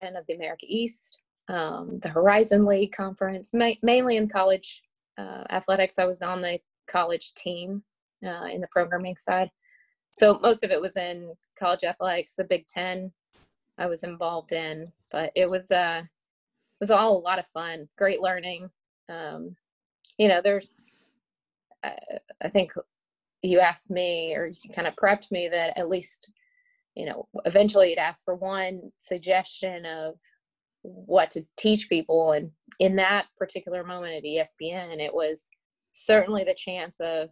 of 0.04 0.26
the 0.28 0.36
America 0.36 0.66
East, 0.68 1.18
um, 1.48 2.00
the 2.04 2.10
Horizon 2.10 2.66
League 2.66 2.92
conference, 2.92 3.54
ma- 3.54 3.72
mainly 3.82 4.18
in 4.18 4.28
college 4.28 4.84
uh, 5.18 5.44
athletics. 5.50 6.00
I 6.00 6.06
was 6.06 6.22
on 6.22 6.42
the 6.42 6.60
college 6.90 7.34
team 7.34 7.84
uh, 8.26 8.46
in 8.46 8.62
the 8.62 8.68
programming 8.72 9.16
side, 9.16 9.50
so 10.14 10.40
most 10.42 10.64
of 10.64 10.72
it 10.72 10.82
was 10.82 10.98
in 10.98 11.34
college 11.60 11.84
athletics. 11.84 12.36
The 12.36 12.44
Big 12.44 12.68
Ten, 12.68 13.12
I 13.78 13.88
was 13.88 14.04
involved 14.04 14.52
in, 14.52 14.92
but 15.12 15.32
it 15.36 15.50
was 15.50 15.72
uh, 15.72 16.02
it 16.04 16.80
was 16.80 16.92
all 16.92 17.18
a 17.18 17.20
lot 17.20 17.40
of 17.40 17.48
fun, 17.48 17.88
great 17.98 18.22
learning. 18.22 18.70
Um, 19.10 19.56
you 20.18 20.28
know, 20.28 20.42
there's 20.44 20.82
I 22.42 22.50
think 22.50 22.74
you 23.42 23.60
asked 23.60 23.90
me 23.90 24.34
or 24.36 24.48
you 24.48 24.70
kind 24.74 24.88
of 24.88 24.96
prepped 24.96 25.32
me 25.32 25.48
that 25.50 25.78
at 25.78 25.90
least 25.90 26.32
you 26.96 27.06
know 27.06 27.28
eventually 27.46 27.90
you'd 27.90 28.00
ask 28.00 28.24
for 28.26 28.36
one 28.36 28.92
suggestion 28.98 29.86
of 29.86 30.16
what 30.88 31.32
to 31.32 31.46
teach 31.58 31.90
people 31.90 32.32
and 32.32 32.52
in 32.80 32.96
that 32.96 33.26
particular 33.38 33.84
moment 33.84 34.14
at 34.14 34.24
espn 34.24 35.00
it 35.00 35.14
was 35.14 35.50
certainly 35.92 36.44
the 36.44 36.56
chance 36.56 36.98
of 37.00 37.30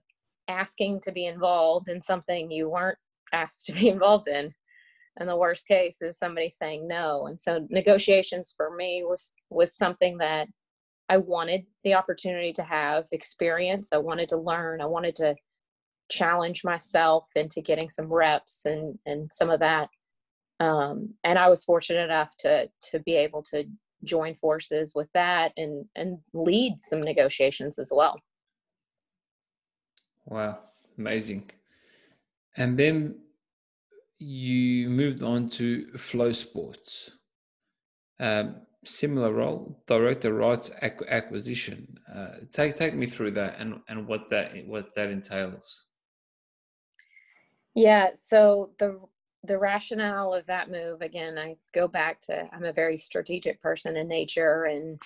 asking 0.47 1.01
to 1.01 1.11
be 1.11 1.25
involved 1.25 1.89
in 1.89 2.01
something 2.01 2.51
you 2.51 2.69
weren't 2.69 2.97
asked 3.33 3.65
to 3.67 3.73
be 3.73 3.89
involved 3.95 4.27
in. 4.27 4.53
And 5.17 5.29
the 5.29 5.37
worst 5.37 5.67
case 5.67 6.01
is 6.01 6.17
somebody 6.17 6.49
saying 6.49 6.87
no. 6.87 7.27
And 7.27 7.39
so 7.39 7.65
negotiations 7.69 8.53
for 8.55 8.75
me 8.75 9.03
was 9.05 9.31
was 9.49 9.75
something 9.75 10.17
that 10.17 10.47
i 11.07 11.17
wanted 11.17 11.61
the 11.83 11.93
opportunity 11.93 12.51
to 12.53 12.63
have 12.63 13.05
experience. 13.11 13.89
I 13.93 13.97
wanted 13.97 14.27
to 14.29 14.37
learn. 14.37 14.81
I 14.81 14.87
wanted 14.87 15.15
to 15.17 15.35
challenge 16.11 16.63
myself 16.63 17.27
into 17.35 17.61
getting 17.61 17.89
some 17.89 18.11
reps 18.11 18.65
and 18.65 18.99
and 19.05 19.31
some 19.31 19.49
of 19.49 19.61
that 19.61 19.89
um, 20.59 21.13
and 21.23 21.37
i 21.37 21.47
was 21.49 21.63
fortunate 21.63 22.03
enough 22.03 22.35
to 22.37 22.69
to 22.81 22.99
be 22.99 23.15
able 23.15 23.43
to 23.43 23.65
join 24.03 24.35
forces 24.35 24.93
with 24.93 25.07
that 25.13 25.51
and 25.57 25.85
and 25.95 26.19
lead 26.33 26.75
some 26.77 27.01
negotiations 27.01 27.79
as 27.79 27.91
well. 27.91 28.19
Wow 30.25 30.59
amazing. 30.97 31.49
And 32.57 32.77
then 32.77 33.15
you 34.17 34.89
moved 34.89 35.21
on 35.21 35.49
to 35.49 35.87
FloSports 35.95 37.11
um, 38.19 38.61
similar 38.85 39.33
role 39.33 39.83
director 39.87 40.33
rights 40.33 40.71
acquisition. 40.81 41.97
Uh, 42.13 42.45
take 42.51 42.75
take 42.75 42.93
me 42.93 43.07
through 43.07 43.31
that 43.31 43.55
and 43.59 43.81
and 43.89 44.07
what 44.07 44.29
that 44.29 44.51
what 44.67 44.93
that 44.95 45.09
entails. 45.09 45.85
Yeah, 47.73 48.11
so 48.13 48.71
the 48.79 49.01
the 49.45 49.57
rationale 49.57 50.33
of 50.33 50.45
that 50.47 50.69
move 50.69 51.01
again, 51.01 51.37
I 51.37 51.55
go 51.73 51.87
back 51.87 52.21
to 52.21 52.47
I'm 52.53 52.65
a 52.65 52.73
very 52.73 52.97
strategic 52.97 53.61
person 53.61 53.97
in 53.97 54.07
nature 54.07 54.65
and 54.65 54.99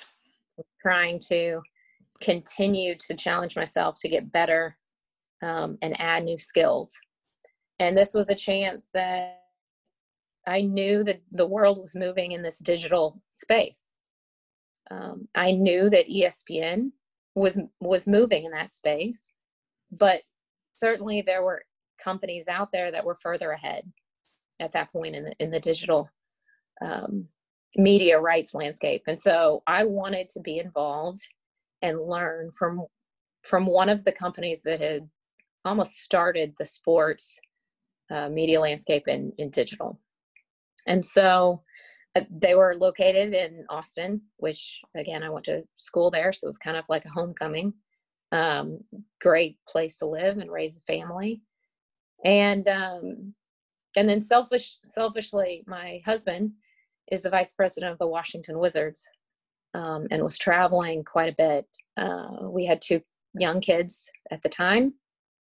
trying 0.81 1.19
to 1.29 1.61
continue 2.21 2.95
to 3.07 3.15
challenge 3.15 3.55
myself 3.55 3.95
to 3.99 4.09
get 4.09 4.31
better 4.31 4.77
um, 5.41 5.77
and 5.81 5.99
add 5.99 6.25
new 6.25 6.37
skills. 6.37 6.97
And 7.79 7.97
this 7.97 8.13
was 8.13 8.29
a 8.29 8.35
chance 8.35 8.89
that 8.93 9.43
I 10.45 10.61
knew 10.61 11.03
that 11.03 11.21
the 11.31 11.47
world 11.47 11.79
was 11.79 11.95
moving 11.95 12.33
in 12.33 12.41
this 12.41 12.59
digital 12.59 13.21
space. 13.29 13.95
Um, 14.91 15.27
I 15.35 15.51
knew 15.51 15.89
that 15.89 16.09
ESPN 16.09 16.91
was 17.35 17.59
was 17.79 18.07
moving 18.07 18.45
in 18.45 18.51
that 18.51 18.71
space, 18.71 19.27
but 19.91 20.23
certainly 20.73 21.21
there 21.21 21.43
were 21.43 21.63
companies 22.03 22.47
out 22.47 22.71
there 22.71 22.91
that 22.91 23.05
were 23.05 23.17
further 23.21 23.51
ahead 23.51 23.83
at 24.59 24.71
that 24.73 24.91
point 24.91 25.15
in 25.15 25.25
the, 25.25 25.33
in 25.39 25.51
the 25.51 25.59
digital 25.59 26.09
um, 26.81 27.27
media 27.75 28.19
rights 28.19 28.53
landscape. 28.53 29.03
And 29.07 29.19
so 29.19 29.63
I 29.67 29.83
wanted 29.83 30.29
to 30.29 30.39
be 30.39 30.59
involved 30.59 31.21
and 31.81 31.99
learn 31.99 32.51
from 32.57 32.85
from 33.43 33.65
one 33.65 33.87
of 33.87 34.03
the 34.03 34.11
companies 34.11 34.63
that 34.63 34.81
had 34.81 35.09
almost 35.63 36.03
started 36.03 36.53
the 36.59 36.65
sports 36.65 37.39
uh, 38.11 38.27
media 38.27 38.59
landscape 38.59 39.07
in, 39.07 39.31
in 39.37 39.49
digital. 39.49 39.97
And 40.87 41.03
so 41.03 41.63
uh, 42.17 42.21
they 42.29 42.55
were 42.55 42.75
located 42.75 43.33
in 43.33 43.65
Austin, 43.69 44.21
which 44.37 44.81
again, 44.95 45.23
I 45.23 45.29
went 45.29 45.45
to 45.45 45.63
school 45.77 46.11
there. 46.11 46.33
So 46.33 46.45
it 46.45 46.49
was 46.49 46.57
kind 46.57 46.75
of 46.75 46.83
like 46.89 47.05
a 47.05 47.11
homecoming. 47.11 47.73
Um, 48.33 48.79
great 49.21 49.57
place 49.67 49.97
to 49.99 50.05
live 50.05 50.37
and 50.37 50.51
raise 50.51 50.77
a 50.77 50.81
family 50.81 51.41
and 52.23 52.67
um, 52.67 53.33
and 53.95 54.07
then 54.07 54.21
selfish 54.21 54.77
selfishly 54.83 55.63
my 55.67 56.01
husband 56.05 56.51
is 57.11 57.23
the 57.23 57.29
vice 57.29 57.53
president 57.53 57.91
of 57.91 57.97
the 57.97 58.07
washington 58.07 58.59
wizards 58.59 59.05
um, 59.73 60.07
and 60.11 60.23
was 60.23 60.37
traveling 60.37 61.03
quite 61.03 61.31
a 61.31 61.35
bit. 61.37 61.65
Uh, 61.95 62.49
we 62.49 62.65
had 62.65 62.81
two 62.81 63.01
young 63.35 63.61
kids 63.61 64.03
at 64.31 64.41
the 64.41 64.49
time 64.49 64.93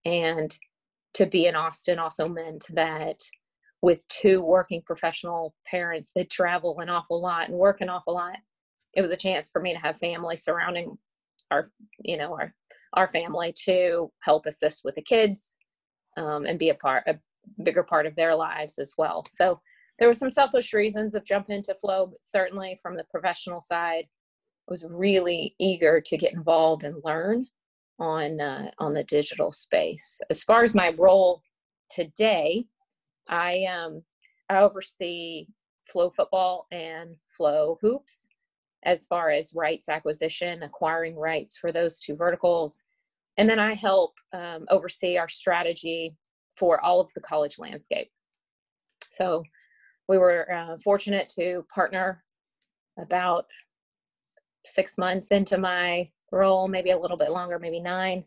and 0.06 0.58
to 1.14 1.26
be 1.26 1.46
in 1.46 1.56
austin 1.56 2.00
also 2.00 2.28
meant 2.28 2.66
that 2.72 3.20
with 3.82 4.08
two 4.08 4.42
working 4.42 4.82
professional 4.84 5.54
parents 5.68 6.12
that 6.16 6.30
travel 6.30 6.80
an 6.80 6.90
awful 6.90 7.22
lot 7.22 7.48
and 7.48 7.58
work 7.58 7.82
an 7.82 7.90
awful 7.90 8.16
lot 8.16 8.38
it 8.94 9.02
was 9.02 9.12
a 9.12 9.18
chance 9.18 9.50
for 9.50 9.62
me 9.62 9.74
to 9.74 9.80
have 9.80 9.98
family 9.98 10.36
surrounding 10.36 10.98
our 11.52 11.68
you 12.00 12.18
know 12.18 12.32
our 12.34 12.56
our 12.94 13.08
family 13.08 13.54
to 13.66 14.12
help 14.22 14.46
assist 14.46 14.82
with 14.84 14.96
the 14.96 15.02
kids 15.02 15.56
um, 16.18 16.46
and 16.46 16.60
be 16.60 16.70
a 16.70 16.76
part, 16.76 17.04
a 17.08 17.20
bigger 17.64 17.84
part 17.84 18.06
of 18.06 18.16
their 18.16 18.36
lives 18.36 18.78
as 18.80 18.94
well. 18.98 19.26
So 19.32 19.60
there 20.00 20.08
were 20.08 20.14
some 20.14 20.32
selfish 20.32 20.74
reasons 20.74 21.16
of 21.16 21.26
jumping 21.26 21.58
into 21.58 21.76
flow, 21.76 22.08
but 22.08 22.24
certainly 22.24 22.78
from 22.82 22.98
the 22.98 23.06
professional 23.06 23.62
side, 23.62 24.06
I 24.68 24.72
was 24.72 24.86
really 24.90 25.56
eager 25.60 26.02
to 26.02 26.18
get 26.18 26.34
involved 26.34 26.84
and 26.84 27.02
learn 27.04 27.48
on 28.00 28.42
uh, 28.42 28.72
on 28.78 28.94
the 28.94 29.04
digital 29.04 29.52
space. 29.52 30.20
As 30.30 30.44
far 30.44 30.64
as 30.64 30.76
my 30.76 30.94
role 30.98 31.42
today, 31.90 32.66
I 33.30 33.66
um 33.66 34.04
I 34.50 34.58
oversee 34.58 35.48
FloFootball 35.94 36.64
and 36.72 37.16
FloHoops 37.40 38.26
as 38.84 39.06
far 39.08 39.32
as 39.32 39.54
rights 39.56 39.90
acquisition, 39.90 40.64
acquiring 40.64 41.16
rights 41.16 41.58
for 41.58 41.72
those 41.72 42.00
two 42.00 42.16
verticals, 42.16 42.84
and 43.38 43.50
then 43.50 43.60
I 43.60 43.74
help 43.74 44.14
um, 44.34 44.66
oversee 44.70 45.18
our 45.18 45.28
strategy 45.28 46.16
for 46.56 46.84
all 46.84 47.00
of 47.00 47.12
the 47.14 47.22
college 47.22 47.60
landscape. 47.60 48.10
So 49.12 49.44
we 50.08 50.18
were 50.18 50.52
uh, 50.52 50.78
fortunate 50.84 51.32
to 51.38 51.66
partner 51.74 52.24
about 53.00 53.46
six 54.66 54.98
months 54.98 55.30
into 55.30 55.58
my 55.58 56.10
role, 56.32 56.68
maybe 56.68 56.92
a 56.92 57.00
little 57.00 57.18
bit 57.18 57.32
longer, 57.32 57.60
maybe 57.60 57.80
nine, 57.80 58.24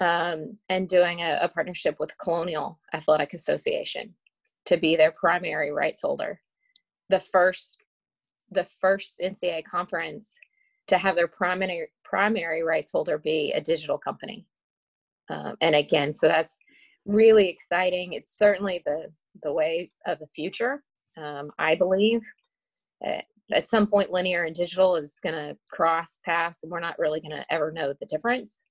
um, 0.00 0.56
and 0.68 0.88
doing 0.88 1.20
a, 1.20 1.38
a 1.42 1.48
partnership 1.48 1.96
with 1.98 2.16
Colonial 2.18 2.78
Athletic 2.94 3.34
Association 3.34 4.14
to 4.66 4.76
be 4.76 4.96
their 4.96 5.12
primary 5.12 5.72
rights 5.72 6.02
holder. 6.02 6.40
The 7.08 7.20
first, 7.20 7.82
the 8.50 8.64
first 8.64 9.20
NCAA 9.22 9.64
conference 9.64 10.38
to 10.88 10.98
have 10.98 11.16
their 11.16 11.28
primary 11.28 11.88
primary 12.04 12.62
rights 12.62 12.90
holder 12.90 13.18
be 13.18 13.52
a 13.54 13.60
digital 13.60 13.98
company. 13.98 14.46
Um, 15.28 15.56
and 15.60 15.74
again, 15.74 16.12
so 16.12 16.26
that's 16.26 16.58
really 17.08 17.48
exciting. 17.48 18.12
It's 18.12 18.38
certainly 18.38 18.82
the 18.86 19.06
the 19.42 19.52
way 19.52 19.90
of 20.06 20.20
the 20.20 20.26
future. 20.28 20.82
Um, 21.16 21.50
I 21.58 21.74
believe 21.74 22.20
at, 23.02 23.24
at 23.52 23.68
some 23.68 23.86
point, 23.86 24.12
linear 24.12 24.44
and 24.44 24.54
digital 24.54 24.94
is 24.96 25.18
going 25.22 25.34
to 25.34 25.56
cross 25.70 26.18
paths, 26.24 26.60
and 26.62 26.70
we're 26.70 26.80
not 26.80 26.98
really 26.98 27.20
going 27.20 27.36
to 27.36 27.46
ever 27.52 27.72
know 27.72 27.92
the 27.98 28.06
difference. 28.06 28.62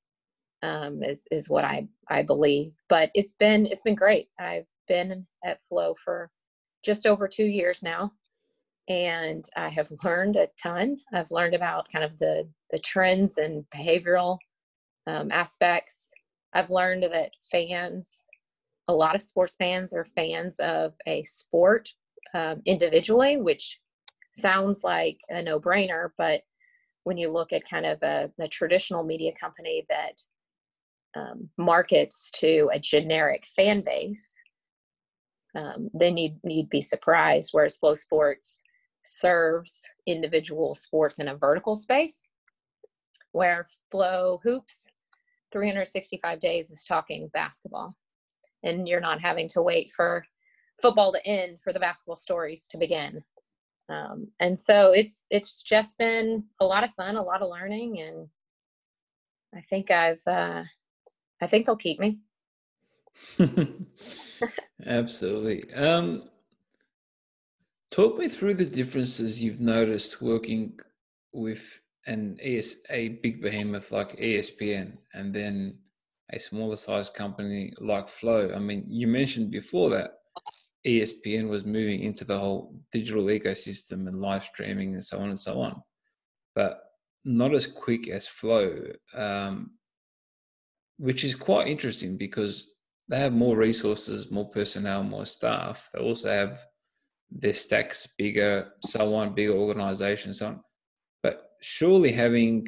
Um, 0.63 1.03
is 1.03 1.27
is 1.31 1.49
what 1.49 1.65
I 1.65 1.87
I 2.09 2.23
believe. 2.23 2.71
But 2.89 3.11
it's 3.13 3.33
been 3.33 3.65
it's 3.65 3.83
been 3.83 3.95
great. 3.95 4.29
I've 4.39 4.65
been 4.87 5.27
at 5.43 5.59
Flow 5.69 5.95
for 6.03 6.29
just 6.83 7.05
over 7.05 7.27
two 7.27 7.45
years 7.45 7.83
now, 7.83 8.11
and 8.87 9.45
I 9.55 9.69
have 9.69 9.91
learned 10.03 10.35
a 10.35 10.47
ton. 10.61 10.97
I've 11.13 11.31
learned 11.31 11.55
about 11.55 11.91
kind 11.91 12.05
of 12.05 12.17
the 12.19 12.47
the 12.71 12.79
trends 12.79 13.37
and 13.37 13.65
behavioral 13.75 14.37
um, 15.07 15.31
aspects. 15.31 16.11
I've 16.53 16.69
learned 16.69 17.03
that 17.03 17.31
fans, 17.51 18.25
a 18.87 18.93
lot 18.93 19.15
of 19.15 19.23
sports 19.23 19.55
fans, 19.57 19.93
are 19.93 20.07
fans 20.15 20.59
of 20.59 20.93
a 21.05 21.23
sport 21.23 21.89
um, 22.33 22.61
individually, 22.65 23.37
which 23.37 23.79
sounds 24.31 24.83
like 24.83 25.17
a 25.29 25.41
no 25.41 25.59
brainer, 25.59 26.09
but 26.17 26.41
when 27.03 27.17
you 27.17 27.31
look 27.31 27.53
at 27.53 27.69
kind 27.69 27.85
of 27.85 28.01
a, 28.03 28.29
a 28.39 28.47
traditional 28.47 29.03
media 29.03 29.31
company 29.39 29.85
that 29.89 30.21
um, 31.15 31.49
markets 31.57 32.29
to 32.31 32.69
a 32.73 32.79
generic 32.79 33.45
fan 33.55 33.81
base, 33.81 34.35
um, 35.55 35.89
then 35.93 36.17
you'd, 36.17 36.37
you'd 36.43 36.69
be 36.69 36.81
surprised. 36.81 37.49
Whereas 37.53 37.79
FloSports 37.81 38.57
serves 39.05 39.81
individual 40.05 40.75
sports 40.75 41.19
in 41.19 41.29
a 41.29 41.35
vertical 41.35 41.75
space, 41.75 42.23
where 43.31 43.67
FloHoops 43.93 44.85
365 45.51 46.39
days 46.39 46.71
is 46.71 46.83
talking 46.83 47.29
basketball. 47.33 47.95
And 48.67 48.87
you're 48.87 48.99
not 48.99 49.21
having 49.21 49.49
to 49.49 49.61
wait 49.61 49.91
for 49.95 50.25
football 50.81 51.11
to 51.13 51.25
end 51.25 51.59
for 51.63 51.73
the 51.73 51.79
basketball 51.79 52.17
stories 52.17 52.67
to 52.69 52.77
begin. 52.77 53.23
Um, 53.89 54.27
and 54.39 54.59
so 54.59 54.91
it's 54.91 55.25
it's 55.29 55.63
just 55.63 55.97
been 55.97 56.43
a 56.59 56.65
lot 56.65 56.83
of 56.83 56.89
fun, 56.95 57.15
a 57.15 57.21
lot 57.21 57.41
of 57.41 57.49
learning, 57.49 58.01
and 58.01 58.27
I 59.55 59.61
think 59.69 59.91
I've 59.91 60.25
uh, 60.27 60.63
I 61.41 61.47
think 61.47 61.65
they'll 61.65 61.77
keep 61.77 61.99
me. 61.99 62.19
Absolutely. 64.85 65.73
Um, 65.73 66.29
talk 67.91 68.17
me 68.17 68.27
through 68.27 68.55
the 68.55 68.65
differences 68.65 69.41
you've 69.41 69.61
noticed 69.61 70.21
working 70.21 70.79
with 71.31 71.81
an 72.05 72.37
ES, 72.41 72.77
a 72.89 73.09
big 73.09 73.41
behemoth 73.41 73.91
like 73.91 74.17
ESPN 74.17 74.97
and 75.13 75.33
then 75.33 75.77
a 76.31 76.39
smaller 76.39 76.75
size 76.75 77.09
company 77.09 77.73
like 77.79 78.09
Flow. 78.09 78.51
I 78.53 78.59
mean, 78.59 78.85
you 78.87 79.07
mentioned 79.07 79.51
before 79.51 79.89
that 79.91 80.11
ESPN 80.85 81.49
was 81.49 81.65
moving 81.65 82.01
into 82.01 82.25
the 82.25 82.37
whole 82.37 82.75
digital 82.91 83.25
ecosystem 83.25 84.07
and 84.07 84.19
live 84.19 84.43
streaming 84.43 84.93
and 84.93 85.03
so 85.03 85.19
on 85.19 85.29
and 85.29 85.39
so 85.39 85.59
on, 85.61 85.81
but 86.55 86.79
not 87.25 87.53
as 87.53 87.67
quick 87.67 88.07
as 88.07 88.27
Flow, 88.27 88.83
um, 89.13 89.71
which 90.97 91.23
is 91.23 91.35
quite 91.35 91.67
interesting 91.67 92.17
because 92.17 92.71
they 93.09 93.19
have 93.19 93.33
more 93.33 93.55
resources, 93.55 94.31
more 94.31 94.49
personnel, 94.49 95.03
more 95.03 95.25
staff. 95.25 95.89
They 95.93 95.99
also 95.99 96.29
have 96.29 96.65
their 97.29 97.53
stacks 97.53 98.07
bigger, 98.17 98.71
so 98.79 99.13
on, 99.15 99.33
bigger 99.33 99.53
organizations, 99.53 100.39
so 100.39 100.47
on. 100.47 100.61
But 101.23 101.49
surely 101.61 102.11
having 102.11 102.67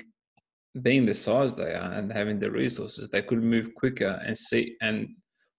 being 0.82 1.06
the 1.06 1.14
size 1.14 1.56
they 1.56 1.74
are 1.74 1.92
and 1.94 2.12
having 2.12 2.40
the 2.40 2.52
resources, 2.52 3.10
they 3.10 3.22
could 3.22 3.44
move 3.44 3.74
quicker 3.76 4.22
and 4.26 4.38
see 4.38 4.76
and 4.82 5.10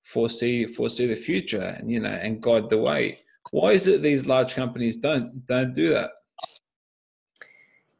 foresee 0.05 0.67
foresee 0.67 1.07
the 1.07 1.15
future 1.15 1.77
and 1.79 1.91
you 1.91 2.01
know 2.01 2.09
and 2.09 2.43
guide 2.43 2.69
the 2.69 2.79
way. 2.79 3.19
Why 3.53 3.73
is 3.73 3.87
it 3.87 4.03
these 4.03 4.27
large 4.27 4.55
companies 4.55 4.97
don't 4.97 5.47
don't 5.47 5.75
do 5.75 5.91
that? 5.91 6.11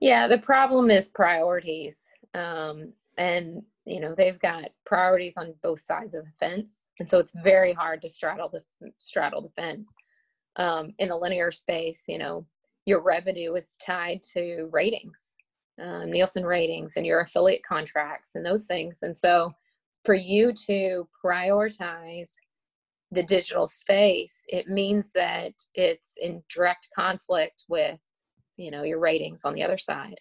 Yeah, 0.01 0.29
the 0.29 0.39
problem 0.39 0.91
is 0.91 1.09
priorities. 1.09 2.07
Um, 2.35 2.93
and 3.19 3.63
you 3.85 4.01
know 4.01 4.15
they've 4.15 4.39
got 4.39 4.71
priorities 4.87 5.37
on 5.37 5.55
both 5.63 5.81
sides 5.81 6.15
of 6.15 6.25
the 6.25 6.33
fence 6.39 6.87
and 6.99 7.09
so 7.09 7.19
it's 7.19 7.33
very 7.43 7.73
hard 7.73 8.01
to 8.03 8.09
straddle 8.09 8.49
the 8.49 8.63
straddle 8.99 9.43
the 9.43 9.63
fence 9.63 9.93
um, 10.57 10.93
in 10.99 11.11
a 11.11 11.17
linear 11.17 11.51
space 11.51 12.05
you 12.09 12.19
know 12.19 12.47
your 12.87 13.01
revenue 13.01 13.55
is 13.55 13.77
tied 13.85 14.23
to 14.23 14.69
ratings 14.73 15.37
um, 15.81 16.11
nielsen 16.11 16.45
ratings 16.45 16.95
and 16.97 17.07
your 17.07 17.21
affiliate 17.21 17.63
contracts 17.63 18.35
and 18.35 18.45
those 18.45 18.67
things. 18.67 19.03
And 19.03 19.17
so 19.17 19.53
for 20.05 20.15
you 20.15 20.53
to 20.67 21.09
prioritize 21.25 22.31
the 23.13 23.23
digital 23.25 23.67
space 23.67 24.45
it 24.49 24.69
means 24.69 25.11
that 25.13 25.53
it's 25.75 26.15
in 26.21 26.43
direct 26.49 26.89
conflict 26.95 27.65
with 27.69 27.99
you 28.57 28.71
know 28.71 28.85
your 28.85 29.01
ratings 29.01 29.45
on 29.45 29.55
the 29.55 29.63
other 29.63 29.79
side. 29.79 30.21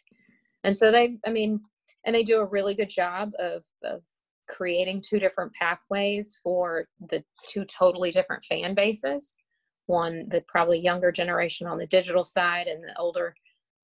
And 0.64 0.78
so 0.78 0.92
they 0.92 1.18
i 1.26 1.30
mean 1.30 1.62
and 2.06 2.16
they 2.16 2.24
do 2.24 2.40
a 2.40 2.46
really 2.46 2.74
good 2.74 2.90
job 2.90 3.32
of, 3.40 3.64
of 3.84 4.02
creating 4.48 5.02
two 5.02 5.20
different 5.20 5.54
pathways 5.54 6.40
for 6.42 6.88
the 7.10 7.24
two 7.48 7.66
totally 7.66 8.12
different 8.12 8.44
fan 8.46 8.74
bases. 8.74 9.38
One 9.86 10.28
the 10.30 10.42
probably 10.48 10.80
younger 10.80 11.12
generation 11.12 11.68
on 11.68 11.78
the 11.78 11.88
digital 11.88 12.24
side 12.24 12.68
and 12.68 12.84
the 12.84 12.98
older 12.98 13.36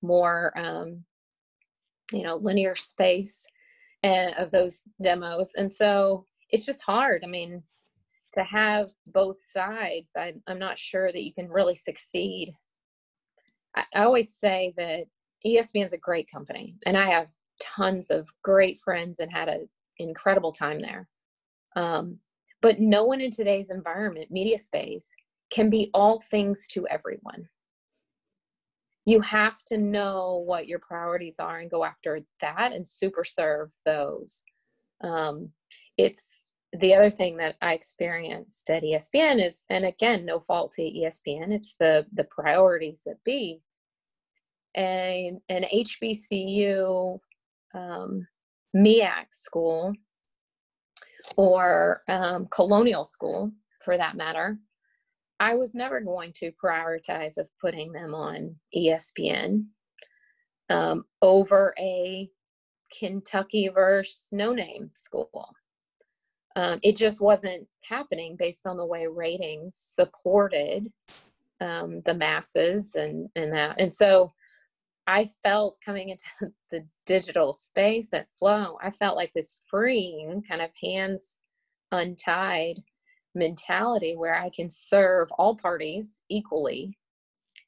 more 0.01 0.57
um, 0.57 1.03
you 2.11 2.23
know 2.23 2.37
linear 2.37 2.75
space 2.75 3.45
and, 4.03 4.35
of 4.35 4.51
those 4.51 4.83
demos 5.01 5.51
and 5.55 5.71
so 5.71 6.25
it's 6.49 6.65
just 6.65 6.83
hard 6.83 7.23
i 7.23 7.27
mean 7.27 7.63
to 8.33 8.43
have 8.43 8.89
both 9.07 9.37
sides 9.41 10.11
I, 10.17 10.33
i'm 10.47 10.59
not 10.59 10.77
sure 10.77 11.11
that 11.11 11.23
you 11.23 11.33
can 11.33 11.49
really 11.49 11.75
succeed 11.75 12.53
I, 13.75 13.83
I 13.93 14.03
always 14.03 14.33
say 14.33 14.73
that 14.77 15.05
espn's 15.45 15.93
a 15.93 15.97
great 15.97 16.29
company 16.31 16.75
and 16.85 16.97
i 16.97 17.09
have 17.09 17.29
tons 17.59 18.09
of 18.09 18.27
great 18.43 18.79
friends 18.79 19.19
and 19.19 19.31
had 19.31 19.49
an 19.49 19.69
incredible 19.97 20.51
time 20.51 20.81
there. 20.81 21.07
Um, 21.75 22.19
but 22.61 22.79
no 22.79 23.05
one 23.05 23.21
in 23.21 23.31
today's 23.31 23.69
environment, 23.69 24.31
media 24.31 24.57
space, 24.57 25.13
can 25.51 25.69
be 25.69 25.89
all 25.93 26.19
things 26.19 26.67
to 26.69 26.87
everyone. 26.87 27.47
You 29.05 29.21
have 29.21 29.63
to 29.67 29.77
know 29.77 30.43
what 30.45 30.67
your 30.67 30.79
priorities 30.79 31.37
are 31.39 31.59
and 31.59 31.69
go 31.69 31.83
after 31.83 32.21
that 32.41 32.73
and 32.73 32.87
super 32.87 33.23
serve 33.23 33.71
those. 33.85 34.43
Um, 35.03 35.51
it's 35.97 36.45
the 36.79 36.93
other 36.93 37.09
thing 37.09 37.37
that 37.37 37.55
I 37.61 37.73
experienced 37.73 38.69
at 38.69 38.83
ESPN 38.83 39.45
is, 39.45 39.63
and 39.69 39.85
again, 39.85 40.25
no 40.25 40.39
fault 40.39 40.73
to 40.73 40.81
ESPN, 40.81 41.53
it's 41.53 41.75
the 41.79 42.05
the 42.13 42.25
priorities 42.25 43.03
that 43.05 43.23
be. 43.23 43.61
And 44.73 45.39
an 45.47 45.65
HBCU 45.73 47.19
um, 47.73 48.27
MEAC 48.75 49.25
school 49.31 49.93
or 51.37 52.01
um, 52.07 52.47
colonial 52.51 53.05
school 53.05 53.51
for 53.83 53.97
that 53.97 54.17
matter, 54.17 54.57
I 55.39 55.55
was 55.55 55.75
never 55.75 55.99
going 55.99 56.33
to 56.37 56.51
prioritize 56.51 57.37
of 57.37 57.47
putting 57.59 57.91
them 57.91 58.13
on 58.13 58.55
ESPN 58.75 59.65
um, 60.69 61.05
over 61.21 61.73
a 61.77 62.29
Kentucky 62.97 63.69
versus 63.69 64.29
no 64.31 64.53
name 64.53 64.91
school. 64.95 65.53
Um, 66.55 66.79
it 66.83 66.95
just 66.95 67.19
wasn't 67.19 67.67
happening 67.81 68.37
based 68.37 68.65
on 68.65 68.77
the 68.77 68.85
way 68.85 69.07
ratings 69.07 69.75
supported 69.77 70.91
um, 71.59 72.01
the 72.05 72.13
masses 72.13 72.95
and 72.95 73.29
and 73.35 73.51
that. 73.51 73.75
And 73.79 73.93
so 73.93 74.33
I 75.07 75.27
felt 75.43 75.77
coming 75.83 76.09
into 76.09 76.53
the 76.71 76.85
digital 77.05 77.53
space 77.53 78.13
at 78.13 78.31
Flow, 78.31 78.77
I 78.81 78.91
felt 78.91 79.17
like 79.17 79.33
this 79.33 79.59
freeing 79.69 80.43
kind 80.47 80.61
of 80.61 80.71
hands 80.81 81.39
untied 81.91 82.81
mentality 83.35 84.15
where 84.15 84.35
I 84.35 84.49
can 84.49 84.69
serve 84.69 85.29
all 85.37 85.55
parties 85.55 86.21
equally, 86.29 86.97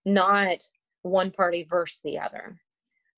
not 0.05 0.57
one 1.03 1.31
party 1.31 1.65
versus 1.69 1.99
the 2.03 2.19
other. 2.19 2.59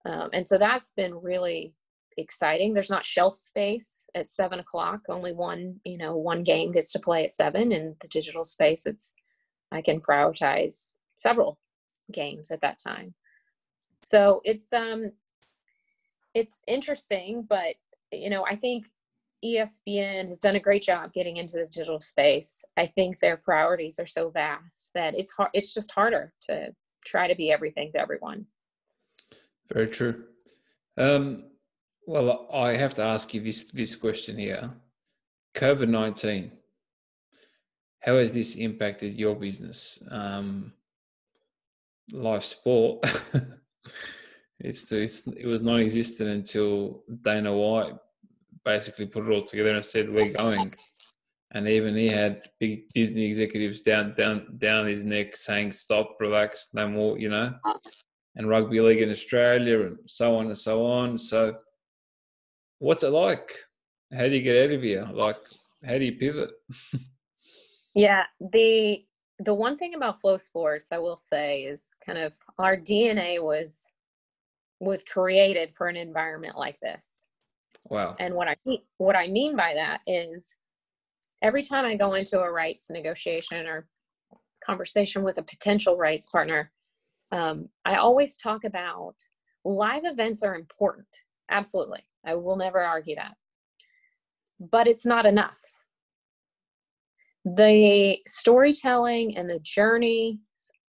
Um, 0.06 0.30
and 0.34 0.48
so 0.48 0.58
that's 0.58 0.92
been 0.96 1.14
really 1.14 1.74
exciting. 2.18 2.74
There's 2.74 2.90
not 2.90 3.06
shelf 3.06 3.38
space 3.38 4.04
at 4.16 4.28
seven 4.28 4.60
o'clock. 4.60 5.02
Only 5.10 5.34
one, 5.34 5.80
you 5.86 5.98
know, 5.98 6.16
one 6.18 6.44
game 6.44 6.72
gets 6.72 6.92
to 6.94 7.00
play 7.00 7.24
at 7.24 7.32
seven. 7.32 7.72
In 7.72 7.96
the 8.02 8.08
digital 8.08 8.44
space, 8.44 8.86
it's 8.86 9.14
I 9.72 9.82
can 9.82 10.02
prioritize 10.02 10.94
several 11.16 11.60
games 12.12 12.50
at 12.50 12.62
that 12.62 12.78
time 12.82 13.14
so 14.04 14.42
it's 14.44 14.72
um 14.74 15.12
it's 16.34 16.62
interesting 16.68 17.46
but 17.48 17.76
you 18.12 18.30
know 18.30 18.46
i 18.46 18.56
think 18.56 18.86
espn 19.44 20.28
has 20.28 20.40
done 20.40 20.56
a 20.56 20.60
great 20.60 20.84
job 20.84 21.14
getting 21.14 21.38
into 21.38 21.54
the 21.54 21.66
digital 21.66 22.00
space. 22.00 22.64
I 22.78 22.88
think 22.88 23.20
their 23.20 23.38
priorities 23.38 24.00
are 24.00 24.08
so 24.08 24.30
vast 24.30 24.90
that 24.96 25.16
it's 25.16 25.32
hard 25.32 25.50
it's 25.54 25.74
just 25.74 25.92
harder 25.92 26.34
to 26.48 26.74
try 27.06 27.28
to 27.28 27.36
be 27.36 27.52
everything 27.52 27.92
to 27.94 28.00
everyone. 28.00 28.46
Very 29.72 29.88
true. 29.88 30.26
Um 30.98 31.46
well 32.06 32.48
i 32.52 32.74
have 32.74 32.96
to 32.96 33.04
ask 33.04 33.34
you 33.34 33.42
this 33.42 33.66
this 33.66 33.96
question 33.96 34.38
here. 34.38 34.72
Covid-19 35.56 36.52
how 38.02 38.16
has 38.18 38.34
this 38.34 38.56
impacted 38.56 39.16
your 39.16 39.36
business? 39.36 40.02
Um 40.10 40.74
live 42.12 42.46
sport. 42.46 43.06
It's, 44.62 44.92
it's 44.92 45.26
it 45.26 45.46
was 45.46 45.62
non-existent 45.62 46.30
until 46.30 47.04
Dana 47.22 47.56
White 47.56 47.96
basically 48.74 49.08
put 49.08 49.26
it 49.26 49.32
all 49.32 49.44
together 49.44 49.76
and 49.76 49.86
said 49.86 50.10
we're 50.10 50.34
going. 50.34 50.74
And 51.52 51.68
even 51.68 51.96
he 51.96 52.08
had 52.08 52.44
big 52.60 52.90
Disney 52.94 53.26
executives 53.26 53.82
down 53.82 54.14
down 54.16 54.58
down 54.58 54.86
his 54.86 55.04
neck 55.04 55.36
saying 55.36 55.72
stop, 55.72 56.18
relax, 56.20 56.70
no 56.74 56.88
more, 56.88 57.18
you 57.18 57.30
know. 57.30 57.54
And 58.36 58.48
rugby 58.48 58.80
league 58.80 59.02
in 59.02 59.10
Australia 59.10 59.82
and 59.88 59.98
so 60.06 60.36
on 60.36 60.46
and 60.46 60.58
so 60.58 60.86
on. 60.86 61.18
So 61.18 61.58
what's 62.78 63.04
it 63.04 63.10
like? 63.10 63.52
How 64.16 64.28
do 64.28 64.36
you 64.36 64.44
get 64.44 64.66
out 64.66 64.76
of 64.76 64.84
here? 64.84 65.08
Like 65.12 65.38
how 65.86 65.98
do 65.98 66.06
you 66.06 66.14
pivot? 66.14 66.52
yeah, 67.96 68.24
the 68.40 69.04
the 69.40 69.54
one 69.54 69.78
thing 69.78 69.96
about 69.96 70.22
FloSports 70.22 70.88
i 70.92 71.00
will 71.00 71.16
say 71.16 71.64
is 71.64 71.92
kind 72.06 72.18
of 72.18 72.34
our 72.58 72.76
dna 72.76 73.42
was 73.42 73.88
was 74.80 75.04
created 75.04 75.74
for 75.76 75.88
an 75.88 75.96
environment 75.96 76.58
like 76.58 76.80
this 76.82 77.26
Wow. 77.86 78.16
And 78.20 78.34
what 78.34 78.48
I 78.48 78.56
mean, 78.66 78.82
what 78.98 79.16
I 79.16 79.28
mean 79.28 79.56
by 79.56 79.74
that 79.76 80.02
is 80.06 80.48
every 81.42 81.64
time 81.64 81.86
I 81.86 81.96
go 81.96 82.14
into 82.14 82.40
a 82.40 82.52
rights 82.52 82.90
negotiation 82.90 83.66
or 83.66 83.88
conversation 84.66 85.24
with 85.24 85.38
a 85.38 85.44
potential 85.44 85.98
rights 85.98 86.30
partner, 86.30 86.72
um, 87.32 87.70
I 87.86 87.96
always 87.96 88.38
talk 88.38 88.64
about 88.64 89.16
live 89.64 90.04
events 90.06 90.44
are 90.44 90.56
important. 90.56 91.08
Absolutely. 91.50 92.06
I 92.26 92.36
will 92.36 92.58
never 92.58 92.80
argue 92.80 93.16
that. 93.16 93.34
But 94.60 94.88
it's 94.88 95.06
not 95.06 95.26
enough. 95.26 95.60
The 97.46 98.18
storytelling 98.28 99.38
and 99.38 99.50
the 99.50 99.60
journey 99.60 100.40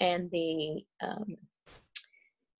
and 0.00 0.30
the 0.30 0.84
um, 1.00 1.36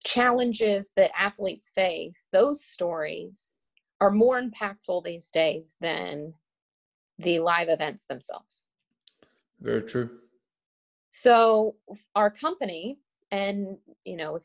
challenges 0.05 0.91
that 0.97 1.11
athletes 1.19 1.73
face, 1.75 2.29
those 2.33 2.65
stories 2.65 3.57
are 4.01 4.11
more 4.11 4.41
impactful 4.41 5.05
these 5.05 5.31
days 5.31 5.77
than 5.81 6.35
the 7.19 7.39
live 7.39 7.69
events 7.69 8.05
themselves. 8.09 8.65
Very 9.61 9.83
true. 9.83 10.11
So, 11.11 11.77
our 12.15 12.31
company, 12.31 12.99
and 13.31 13.77
you 14.05 14.17
know, 14.17 14.37
if 14.37 14.45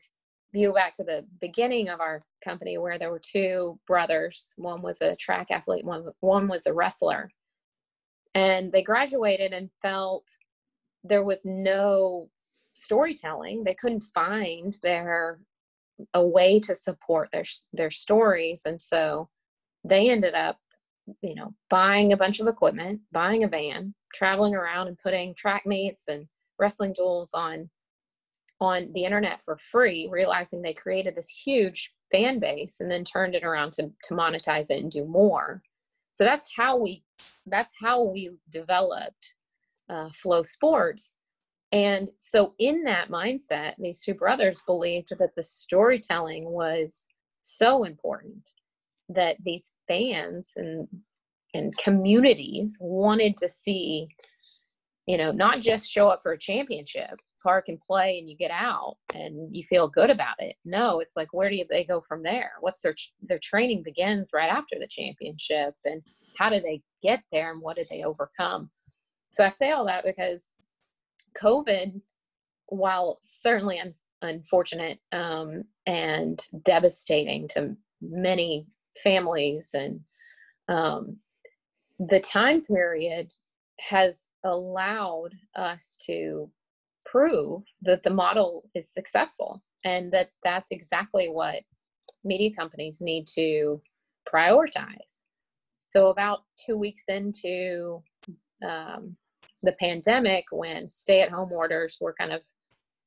you 0.52 0.68
go 0.68 0.74
back 0.74 0.94
to 0.96 1.04
the 1.04 1.24
beginning 1.40 1.88
of 1.88 2.00
our 2.00 2.20
company 2.44 2.76
where 2.76 2.98
there 2.98 3.10
were 3.10 3.20
two 3.20 3.78
brothers, 3.86 4.52
one 4.56 4.82
was 4.82 5.00
a 5.00 5.16
track 5.16 5.48
athlete, 5.50 5.84
one, 5.84 6.06
one 6.20 6.48
was 6.48 6.66
a 6.66 6.74
wrestler, 6.74 7.30
and 8.34 8.72
they 8.72 8.82
graduated 8.82 9.52
and 9.52 9.70
felt 9.80 10.24
there 11.02 11.24
was 11.24 11.42
no 11.44 12.28
storytelling. 12.74 13.64
They 13.64 13.74
couldn't 13.74 14.04
find 14.14 14.76
their 14.82 15.40
a 16.12 16.26
way 16.26 16.60
to 16.60 16.74
support 16.74 17.30
their 17.32 17.44
their 17.72 17.90
stories, 17.90 18.62
and 18.66 18.82
so 18.82 19.30
they 19.88 20.10
ended 20.10 20.34
up 20.34 20.58
you 21.22 21.34
know 21.34 21.54
buying 21.70 22.12
a 22.12 22.16
bunch 22.16 22.40
of 22.40 22.48
equipment 22.48 23.00
buying 23.12 23.44
a 23.44 23.48
van 23.48 23.94
traveling 24.12 24.54
around 24.54 24.88
and 24.88 24.98
putting 24.98 25.34
track 25.34 25.64
meets 25.64 26.04
and 26.08 26.26
wrestling 26.58 26.92
duels 26.92 27.30
on 27.32 27.70
on 28.60 28.90
the 28.94 29.04
internet 29.04 29.40
for 29.42 29.56
free 29.58 30.08
realizing 30.10 30.62
they 30.62 30.72
created 30.72 31.14
this 31.14 31.28
huge 31.28 31.92
fan 32.10 32.38
base 32.38 32.76
and 32.80 32.90
then 32.90 33.04
turned 33.04 33.34
it 33.34 33.44
around 33.44 33.72
to, 33.72 33.90
to 34.04 34.14
monetize 34.14 34.70
it 34.70 34.82
and 34.82 34.90
do 34.90 35.04
more. 35.04 35.62
So 36.12 36.24
that's 36.24 36.46
how 36.56 36.78
we 36.78 37.02
that's 37.46 37.72
how 37.80 38.02
we 38.02 38.30
developed 38.50 39.34
uh, 39.90 40.08
FloSports 40.24 41.12
and 41.72 42.08
so 42.18 42.54
in 42.58 42.84
that 42.84 43.10
mindset 43.10 43.74
these 43.78 44.00
two 44.00 44.14
brothers 44.14 44.62
believed 44.66 45.12
that 45.18 45.34
the 45.36 45.42
storytelling 45.42 46.44
was 46.44 47.06
so 47.42 47.84
important 47.84 48.48
that 49.08 49.36
these 49.44 49.72
fans 49.86 50.52
and 50.56 50.88
and 51.54 51.76
communities 51.78 52.76
wanted 52.80 53.36
to 53.36 53.48
see 53.48 54.08
you 55.06 55.16
know 55.16 55.30
not 55.30 55.60
just 55.60 55.90
show 55.90 56.08
up 56.08 56.20
for 56.22 56.32
a 56.32 56.38
championship 56.38 57.18
park 57.42 57.66
and 57.68 57.80
play 57.80 58.18
and 58.18 58.28
you 58.28 58.36
get 58.36 58.50
out 58.50 58.96
and 59.14 59.54
you 59.54 59.62
feel 59.68 59.86
good 59.86 60.10
about 60.10 60.34
it. 60.40 60.56
No 60.64 60.98
it's 61.00 61.16
like 61.16 61.32
where 61.32 61.48
do 61.48 61.64
they 61.70 61.84
go 61.84 62.00
from 62.00 62.22
there? 62.22 62.52
What's 62.60 62.82
their 62.82 62.94
their 63.22 63.40
training 63.40 63.82
begins 63.84 64.30
right 64.34 64.50
after 64.50 64.76
the 64.78 64.88
championship 64.88 65.74
and 65.84 66.02
how 66.36 66.50
do 66.50 66.60
they 66.60 66.82
get 67.02 67.22
there 67.30 67.52
and 67.52 67.62
what 67.62 67.76
did 67.76 67.86
they 67.90 68.02
overcome? 68.02 68.70
So 69.30 69.44
i 69.44 69.48
say 69.48 69.70
all 69.70 69.86
that 69.86 70.04
because 70.04 70.50
covid 71.40 72.00
while 72.68 73.18
certainly 73.22 73.78
un- 73.78 73.94
unfortunate 74.22 74.98
um, 75.12 75.64
and 75.86 76.40
devastating 76.64 77.48
to 77.48 77.76
many 78.00 78.66
families 79.02 79.70
and 79.74 80.00
um, 80.68 81.16
the 81.98 82.20
time 82.20 82.62
period 82.62 83.32
has 83.80 84.28
allowed 84.44 85.30
us 85.54 85.96
to 86.06 86.50
prove 87.04 87.62
that 87.82 88.02
the 88.02 88.10
model 88.10 88.64
is 88.74 88.92
successful 88.92 89.62
and 89.84 90.12
that 90.12 90.30
that's 90.42 90.70
exactly 90.70 91.28
what 91.28 91.62
media 92.24 92.50
companies 92.56 92.98
need 93.00 93.26
to 93.26 93.80
prioritize. 94.32 95.22
So 95.88 96.08
about 96.08 96.40
two 96.64 96.76
weeks 96.76 97.04
into 97.08 98.02
um, 98.66 99.16
the 99.62 99.72
pandemic 99.72 100.44
when 100.50 100.88
stay-at-home 100.88 101.52
orders 101.52 101.98
were 102.00 102.14
kind 102.18 102.32
of 102.32 102.42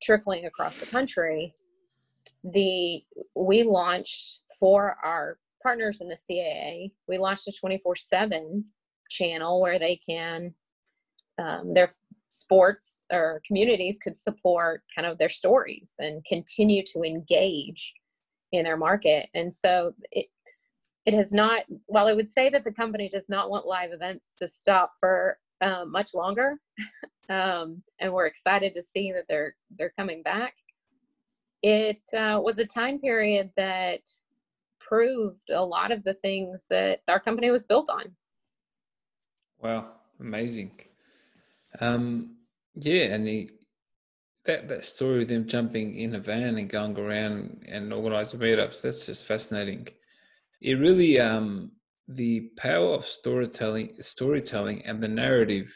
trickling 0.02 0.46
across 0.46 0.76
the 0.78 0.86
country 0.86 1.54
the 2.44 3.02
we 3.34 3.62
launched 3.62 4.40
for 4.58 4.96
our 5.04 5.38
partners 5.62 6.00
in 6.00 6.08
the 6.08 6.16
CAA, 6.16 6.92
we 7.08 7.18
launched 7.18 7.48
a 7.48 7.52
24 7.52 7.96
7 7.96 8.64
channel 9.10 9.60
where 9.60 9.78
they 9.78 10.00
can, 10.08 10.54
um, 11.38 11.74
their 11.74 11.90
sports 12.30 13.02
or 13.12 13.42
communities 13.46 13.98
could 14.02 14.16
support 14.16 14.82
kind 14.94 15.06
of 15.06 15.18
their 15.18 15.28
stories 15.28 15.94
and 15.98 16.24
continue 16.24 16.82
to 16.86 17.02
engage 17.02 17.92
in 18.52 18.64
their 18.64 18.76
market. 18.76 19.28
And 19.34 19.52
so 19.52 19.94
it, 20.12 20.26
it 21.06 21.14
has 21.14 21.32
not, 21.32 21.64
while 21.86 22.06
I 22.06 22.12
would 22.12 22.28
say 22.28 22.50
that 22.50 22.64
the 22.64 22.72
company 22.72 23.08
does 23.08 23.28
not 23.28 23.50
want 23.50 23.66
live 23.66 23.92
events 23.92 24.36
to 24.38 24.48
stop 24.48 24.92
for 24.98 25.38
um, 25.60 25.90
much 25.90 26.14
longer, 26.14 26.56
um, 27.28 27.82
and 27.98 28.12
we're 28.12 28.26
excited 28.26 28.74
to 28.74 28.82
see 28.82 29.12
that 29.12 29.24
they're 29.28 29.54
they're 29.78 29.92
coming 29.96 30.22
back. 30.22 30.54
It 31.62 32.00
uh, 32.16 32.40
was 32.42 32.58
a 32.58 32.64
time 32.64 32.98
period 32.98 33.50
that 33.56 34.00
proved 34.90 35.50
a 35.50 35.64
lot 35.64 35.92
of 35.92 36.02
the 36.02 36.14
things 36.14 36.66
that 36.68 37.00
our 37.06 37.20
company 37.20 37.50
was 37.50 37.62
built 37.62 37.88
on. 37.88 38.16
Wow, 39.62 39.92
amazing. 40.18 40.72
Um, 41.80 42.38
yeah, 42.74 43.14
and 43.14 43.24
the, 43.24 43.50
that 44.46 44.68
that 44.68 44.84
story 44.84 45.22
of 45.22 45.28
them 45.28 45.46
jumping 45.46 45.96
in 45.96 46.14
a 46.16 46.18
van 46.18 46.58
and 46.58 46.68
going 46.68 46.98
around 46.98 47.64
and 47.68 47.92
organising 47.92 48.40
meetups, 48.40 48.80
that's 48.80 49.06
just 49.06 49.24
fascinating. 49.24 49.86
It 50.60 50.74
really 50.74 51.20
um 51.20 51.72
the 52.08 52.50
power 52.56 52.94
of 52.94 53.06
storytelling 53.06 53.94
storytelling 54.00 54.84
and 54.84 55.00
the 55.00 55.08
narrative 55.08 55.72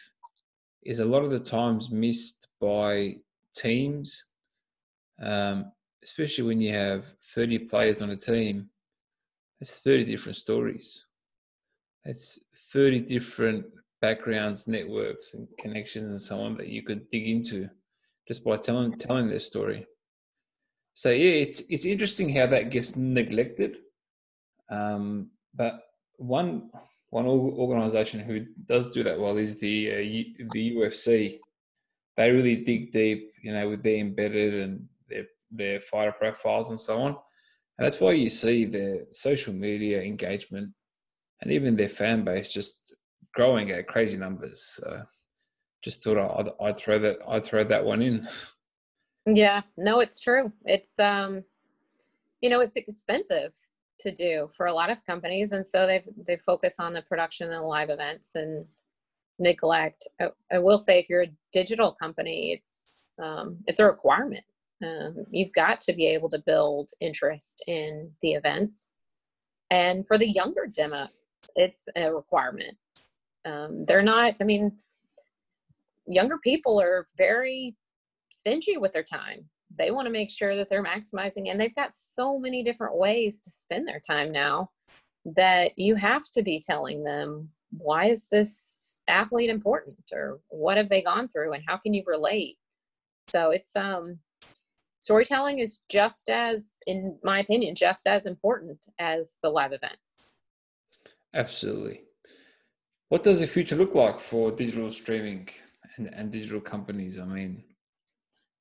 is 0.83 0.99
a 0.99 1.05
lot 1.05 1.23
of 1.23 1.31
the 1.31 1.39
times 1.39 1.91
missed 1.91 2.49
by 2.61 3.15
teams. 3.55 4.25
Um, 5.23 5.71
especially 6.03 6.45
when 6.45 6.61
you 6.61 6.73
have 6.73 7.05
30 7.35 7.61
players 7.61 8.03
on 8.03 8.11
a 8.11 8.17
team 8.17 8.69
it's 9.61 9.79
30 9.81 10.05
different 10.05 10.37
stories. 10.37 11.07
It's 12.05 12.39
30 12.73 13.01
different 13.01 13.67
backgrounds, 14.01 14.69
networks, 14.69 15.35
and 15.35 15.49
connections, 15.59 16.11
and 16.11 16.21
so 16.21 16.41
on 16.41 16.57
that 16.59 16.69
you 16.69 16.83
could 16.83 17.09
dig 17.09 17.27
into 17.27 17.69
just 18.29 18.45
by 18.45 18.57
telling 18.57 18.93
telling 18.99 19.29
their 19.29 19.39
story. 19.39 19.87
So 20.95 21.11
yeah, 21.11 21.43
it's 21.45 21.61
it's 21.71 21.85
interesting 21.85 22.35
how 22.35 22.47
that 22.49 22.71
gets 22.71 22.97
neglected. 22.97 23.79
Um, 24.71 25.31
but 25.55 25.81
one 26.17 26.71
one 27.11 27.27
organization 27.27 28.21
who 28.21 28.47
does 28.67 28.91
do 28.91 29.03
that 29.05 29.19
well 29.19 29.37
is 29.37 29.59
the 29.59 29.91
uh, 29.91 30.47
the 30.53 30.77
UFC. 30.77 31.39
They 32.17 32.31
really 32.31 32.57
dig 32.57 32.93
deep, 32.93 33.33
you 33.43 33.53
know, 33.53 33.69
with 33.69 33.83
their 33.83 33.97
embedded 33.97 34.55
and 34.55 34.87
their 35.09 35.27
their 35.51 35.81
fighter 35.81 36.13
profiles 36.13 36.71
and 36.71 36.81
so 36.81 36.99
on. 36.99 37.17
And 37.79 37.87
that's 37.87 38.01
why 38.01 38.13
you 38.13 38.31
see 38.31 38.65
their 38.65 39.01
social 39.11 39.53
media 39.53 40.03
engagement 40.03 40.71
and 41.43 41.51
even 41.51 41.77
their 41.77 41.89
fan 41.89 42.25
base 42.25 42.53
just 42.53 42.95
growing 43.35 43.71
at 43.71 43.89
crazy 43.89 44.17
numbers. 44.17 44.63
So 44.63 45.03
just 45.83 46.03
thought 46.03 46.19
I'd, 46.19 46.51
I'd 46.65 46.79
throw 46.79 46.99
that 47.01 47.19
I'd 47.29 47.45
throw 47.45 47.65
that 47.65 47.85
one 47.85 48.01
in. 48.01 48.29
Yeah, 49.27 49.63
no, 49.77 50.01
it's 50.01 50.21
true. 50.21 50.53
It's 50.65 50.99
um, 50.99 51.45
you 52.41 52.49
know, 52.49 52.61
it's 52.61 52.77
expensive 52.77 53.53
to 54.01 54.13
do 54.13 54.51
for 54.57 54.67
a 54.67 54.75
lot 54.75 54.91
of 54.91 55.05
companies, 55.05 55.53
and 55.53 55.67
so 55.67 55.87
they 55.87 56.05
they 56.27 56.37
focus 56.37 56.77
on 56.79 56.93
the 56.93 57.03
production 57.03 57.53
and 57.53 57.65
live 57.65 57.91
events 57.91 58.33
and 58.35 58.65
neglect. 59.39 60.07
I, 60.21 60.29
I 60.53 60.59
will 60.59 60.79
say, 60.79 61.01
if 61.01 61.09
you're 61.09 61.23
a 61.23 61.33
digital 61.53 61.93
company, 61.93 62.53
it's 62.53 63.01
um, 63.21 63.59
it's 63.67 63.81
a 63.81 63.87
requirement 63.87 64.45
um, 64.83 65.25
you've 65.31 65.53
got 65.53 65.81
to 65.83 65.93
be 65.93 66.07
able 66.07 66.29
to 66.31 66.39
build 66.39 66.91
interest 67.01 67.63
in 67.67 68.11
the 68.23 68.33
events. 68.33 68.91
And 69.71 70.07
for 70.07 70.19
the 70.19 70.29
younger 70.29 70.67
demo, 70.67 71.09
it's 71.57 71.89
a 71.97 72.13
requirement. 72.13 72.77
Um, 73.45 73.85
they're 73.87 74.03
not, 74.03 74.35
I 74.41 74.45
mean, 74.45 74.73
younger 76.07 76.39
people 76.39 76.81
are 76.81 77.07
very 77.17 77.75
stingy 78.31 78.77
with 78.77 78.93
their 78.93 79.03
time. 79.03 79.45
They 79.77 79.91
want 79.91 80.07
to 80.07 80.13
make 80.13 80.31
sure 80.31 80.57
that 80.57 80.69
they're 80.71 80.85
maximizing, 80.85 81.51
and 81.51 81.61
they've 81.61 81.75
got 81.75 81.93
so 81.93 82.39
many 82.39 82.63
different 82.63 82.97
ways 82.97 83.41
to 83.43 83.51
spend 83.51 83.89
their 83.89 84.01
time 84.01 84.31
now 84.31 84.71
that 85.25 85.79
you 85.79 85.95
have 85.95 86.31
to 86.33 86.43
be 86.43 86.63
telling 86.65 87.03
them 87.03 87.49
why 87.79 88.07
is 88.07 88.29
this 88.29 88.99
athlete 89.09 89.51
important 89.51 89.99
or 90.13 90.41
what 90.49 90.77
have 90.77 90.89
they 90.89 91.03
gone 91.03 91.29
through 91.29 91.53
and 91.53 91.65
how 91.67 91.77
can 91.77 91.95
you 91.95 92.03
relate 92.07 92.57
so 93.29 93.51
it's 93.51 93.75
um 93.75 94.19
storytelling 95.05 95.59
is 95.59 95.81
just 95.91 96.31
as, 96.31 96.79
in 96.87 97.19
my 97.23 97.41
opinion, 97.41 97.75
just 97.75 98.07
as 98.07 98.25
important 98.25 98.79
as 98.99 99.37
the 99.43 99.51
live 99.51 99.75
events. 99.75 100.33
Absolutely. 101.35 102.05
What 103.11 103.23
does 103.23 103.41
the 103.41 103.47
future 103.47 103.77
look 103.77 103.95
like 103.95 104.19
for 104.19 104.51
digital 104.51 104.91
streaming 104.91 105.51
and, 105.97 106.07
and 106.15 106.33
digital 106.33 106.61
companies? 106.61 107.19
I 107.19 107.27
mean, 107.27 107.63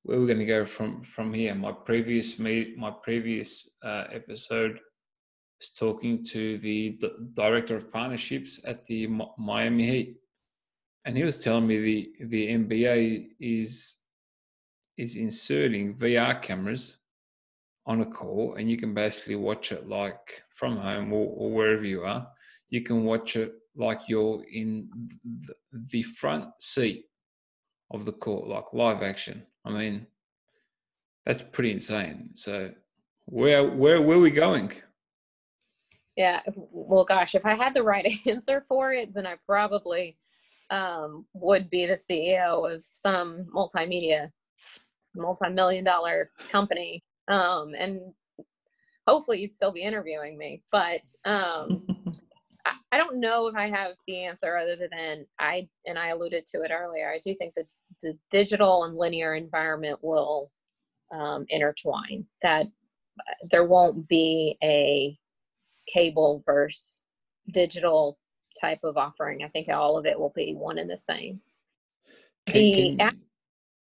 where 0.02 0.20
we're 0.20 0.26
going 0.26 0.38
to 0.38 0.44
go 0.44 0.66
from 0.66 1.02
from 1.02 1.32
here. 1.32 1.54
My 1.54 1.72
previous 1.72 2.38
me 2.38 2.74
my 2.76 2.92
previous 3.02 3.76
uh, 3.82 4.04
episode 4.12 4.78
was 5.58 5.70
talking 5.70 6.22
to 6.24 6.58
the, 6.58 6.98
the 7.00 7.10
director 7.32 7.74
of 7.74 7.90
partnerships 7.90 8.60
at 8.66 8.84
the 8.84 9.08
Miami 9.38 9.86
Heat, 9.86 10.16
and 11.06 11.16
he 11.16 11.24
was 11.24 11.38
telling 11.38 11.66
me 11.66 11.78
the 11.80 12.12
the 12.26 12.48
NBA 12.48 13.28
is 13.40 14.03
is 14.96 15.16
inserting 15.16 15.96
VR 15.96 16.40
cameras 16.40 16.98
on 17.86 18.00
a 18.00 18.06
call, 18.06 18.54
and 18.54 18.70
you 18.70 18.76
can 18.76 18.94
basically 18.94 19.36
watch 19.36 19.72
it 19.72 19.88
like 19.88 20.42
from 20.54 20.76
home 20.76 21.12
or, 21.12 21.26
or 21.36 21.50
wherever 21.50 21.84
you 21.84 22.02
are. 22.02 22.26
You 22.70 22.82
can 22.82 23.04
watch 23.04 23.36
it 23.36 23.54
like 23.76 24.00
you're 24.08 24.42
in 24.52 24.88
the 25.72 26.02
front 26.02 26.46
seat 26.60 27.06
of 27.90 28.04
the 28.04 28.12
court, 28.12 28.48
like 28.48 28.72
live 28.72 29.02
action. 29.02 29.44
I 29.64 29.70
mean, 29.70 30.06
that's 31.26 31.42
pretty 31.42 31.72
insane. 31.72 32.30
So, 32.34 32.70
where 33.26 33.64
where 33.64 34.00
where 34.00 34.18
are 34.18 34.20
we 34.20 34.30
going? 34.30 34.72
Yeah, 36.16 36.40
well, 36.46 37.04
gosh, 37.04 37.34
if 37.34 37.44
I 37.44 37.54
had 37.54 37.74
the 37.74 37.82
right 37.82 38.06
answer 38.26 38.64
for 38.68 38.92
it, 38.92 39.12
then 39.14 39.26
I 39.26 39.36
probably 39.46 40.16
um, 40.70 41.26
would 41.34 41.70
be 41.70 41.86
the 41.86 41.94
CEO 41.94 42.72
of 42.72 42.84
some 42.92 43.46
multimedia, 43.54 44.30
multi-million 45.14 45.84
dollar 45.84 46.30
company, 46.50 47.02
um, 47.28 47.74
and 47.78 48.00
hopefully 49.06 49.40
you'd 49.40 49.50
still 49.50 49.72
be 49.72 49.82
interviewing 49.82 50.36
me. 50.38 50.62
But 50.72 51.02
um, 51.24 51.86
I, 52.66 52.72
I 52.92 52.98
don't 52.98 53.20
know 53.20 53.46
if 53.48 53.54
I 53.54 53.68
have 53.68 53.92
the 54.06 54.24
answer 54.24 54.56
other 54.56 54.76
than 54.76 55.26
I 55.38 55.68
and 55.86 55.98
I 55.98 56.08
alluded 56.08 56.46
to 56.46 56.62
it 56.62 56.70
earlier. 56.72 57.10
I 57.10 57.20
do 57.24 57.34
think 57.34 57.54
that 57.56 57.66
the 58.02 58.18
digital 58.30 58.84
and 58.84 58.96
linear 58.96 59.34
environment 59.34 59.98
will 60.02 60.50
um, 61.12 61.46
intertwine. 61.48 62.26
That 62.42 62.66
uh, 62.66 63.46
there 63.50 63.64
won't 63.64 64.08
be 64.08 64.56
a 64.62 65.18
cable 65.92 66.42
versus 66.46 67.02
digital 67.52 68.18
type 68.60 68.80
of 68.84 68.96
offering. 68.96 69.42
I 69.42 69.48
think 69.48 69.68
all 69.68 69.96
of 69.96 70.06
it 70.06 70.18
will 70.18 70.32
be 70.34 70.54
one 70.54 70.78
and 70.78 70.88
the 70.88 70.96
same. 70.96 71.40
Can, 72.46 72.62
the 72.62 72.96
can, 72.98 73.20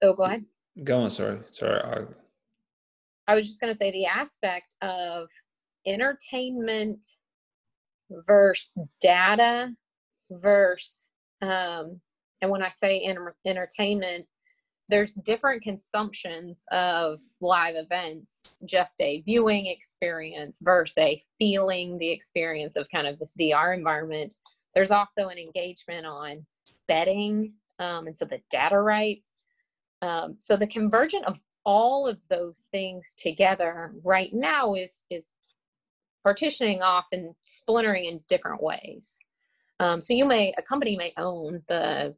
oh, 0.02 0.14
go 0.14 0.24
ahead. 0.24 0.44
Go 0.82 1.00
on. 1.00 1.10
Sorry, 1.10 1.38
sorry. 1.46 1.80
I, 1.80 3.32
I 3.32 3.34
was 3.34 3.46
just 3.46 3.60
going 3.60 3.72
to 3.72 3.76
say 3.76 3.90
the 3.90 4.06
aspect 4.06 4.74
of 4.82 5.28
entertainment 5.86 7.04
versus 8.26 8.76
data 9.00 9.72
versus 10.30 11.06
um, 11.42 12.00
and 12.42 12.50
when 12.50 12.62
I 12.62 12.68
say 12.68 13.00
enter- 13.00 13.36
entertainment, 13.46 14.26
there's 14.88 15.14
different 15.14 15.62
consumptions 15.62 16.64
of 16.72 17.20
live 17.40 17.76
events, 17.76 18.62
just 18.66 19.00
a 19.00 19.22
viewing 19.22 19.66
experience 19.66 20.58
versus 20.62 20.98
a 20.98 21.22
feeling 21.38 21.96
the 21.98 22.10
experience 22.10 22.76
of 22.76 22.88
kind 22.90 23.06
of 23.06 23.18
this 23.18 23.34
VR 23.38 23.76
environment. 23.76 24.34
There's 24.74 24.90
also 24.90 25.28
an 25.28 25.38
engagement 25.38 26.06
on 26.06 26.44
betting, 26.88 27.54
um, 27.78 28.06
and 28.06 28.16
so 28.16 28.24
the 28.24 28.40
data 28.50 28.78
rights. 28.78 29.36
Um, 30.02 30.36
so 30.38 30.56
the 30.56 30.66
convergence 30.66 31.24
of 31.26 31.40
all 31.64 32.06
of 32.06 32.20
those 32.28 32.66
things 32.70 33.14
together 33.18 33.92
right 34.02 34.32
now 34.32 34.74
is 34.74 35.04
is 35.10 35.32
partitioning 36.24 36.82
off 36.82 37.06
and 37.12 37.34
splintering 37.44 38.04
in 38.06 38.20
different 38.28 38.62
ways. 38.62 39.18
Um, 39.78 40.00
so 40.00 40.14
you 40.14 40.24
may 40.24 40.54
a 40.58 40.62
company 40.62 40.96
may 40.96 41.12
own 41.16 41.62
the 41.68 42.14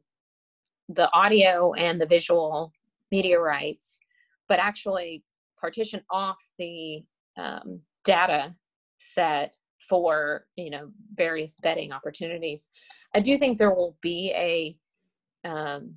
the 0.89 1.09
audio 1.13 1.73
and 1.73 1.99
the 1.99 2.05
visual 2.05 2.73
media 3.11 3.39
rights, 3.39 3.99
but 4.47 4.59
actually 4.59 5.23
partition 5.59 6.01
off 6.09 6.37
the 6.57 7.03
um, 7.37 7.79
data 8.03 8.53
set 8.97 9.53
for 9.89 10.45
you 10.55 10.69
know 10.69 10.91
various 11.13 11.55
betting 11.55 11.91
opportunities. 11.91 12.69
I 13.13 13.19
do 13.19 13.37
think 13.37 13.57
there 13.57 13.73
will 13.73 13.97
be 14.01 14.31
a 14.35 14.77
um, 15.47 15.95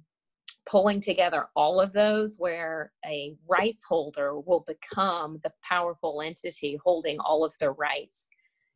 pulling 0.69 1.01
together 1.01 1.47
all 1.55 1.81
of 1.81 1.93
those 1.93 2.37
where 2.39 2.93
a 3.05 3.37
rights 3.49 3.85
holder 3.85 4.39
will 4.39 4.65
become 4.67 5.39
the 5.45 5.53
powerful 5.63 6.21
entity 6.21 6.79
holding 6.85 7.19
all 7.21 7.45
of 7.45 7.55
the 7.61 7.71
rights 7.71 8.29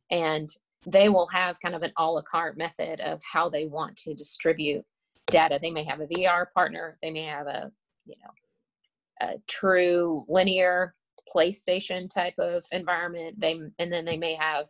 and 0.09 0.49
they 0.85 1.09
will 1.09 1.27
have 1.27 1.59
kind 1.61 1.75
of 1.75 1.83
an 1.83 1.91
a 1.97 2.05
la 2.05 2.21
carte 2.21 2.57
method 2.57 2.99
of 3.01 3.21
how 3.23 3.49
they 3.49 3.65
want 3.65 3.95
to 3.95 4.13
distribute 4.13 4.83
data. 5.27 5.59
They 5.61 5.71
may 5.71 5.83
have 5.83 6.01
a 6.01 6.07
VR 6.07 6.45
partner, 6.53 6.97
they 7.01 7.11
may 7.11 7.25
have 7.25 7.47
a, 7.47 7.71
you 8.05 8.15
know, 8.23 9.27
a 9.27 9.33
true 9.47 10.25
linear 10.27 10.95
PlayStation 11.33 12.09
type 12.09 12.33
of 12.39 12.65
environment. 12.71 13.39
They 13.39 13.59
and 13.79 13.91
then 13.91 14.05
they 14.05 14.17
may 14.17 14.35
have 14.35 14.67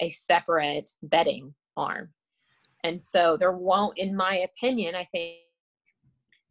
a 0.00 0.10
separate 0.10 0.90
betting 1.02 1.54
arm. 1.76 2.10
And 2.84 3.00
so 3.00 3.36
there 3.38 3.52
won't, 3.52 3.96
in 3.96 4.16
my 4.16 4.38
opinion, 4.38 4.96
I 4.96 5.08
think 5.12 5.36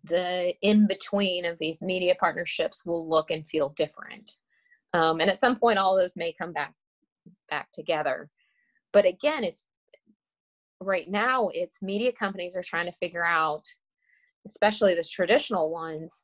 the 0.04 0.54
in 0.62 0.88
between 0.88 1.46
of 1.46 1.58
these 1.60 1.82
media 1.82 2.16
partnerships 2.20 2.86
will 2.86 3.08
look 3.08 3.32
and 3.32 3.48
feel 3.48 3.70
different. 3.70 4.32
Um, 4.94 5.22
and 5.22 5.30
at 5.30 5.40
some 5.40 5.58
point, 5.58 5.80
all 5.80 5.96
those 5.96 6.18
may 6.18 6.34
come 6.34 6.54
back 6.54 6.74
back 7.50 7.72
together. 7.72 8.30
But 8.94 9.06
again, 9.06 9.44
it's 9.44 9.64
right 10.82 11.10
now 11.10 11.50
it's 11.54 11.82
media 11.82 12.12
companies 12.12 12.56
are 12.56 12.64
trying 12.64 12.88
to 12.88 12.92
figure 12.92 13.24
out 13.24 13.64
especially 14.46 14.96
the 14.96 15.04
traditional 15.04 15.70
ones 15.70 16.24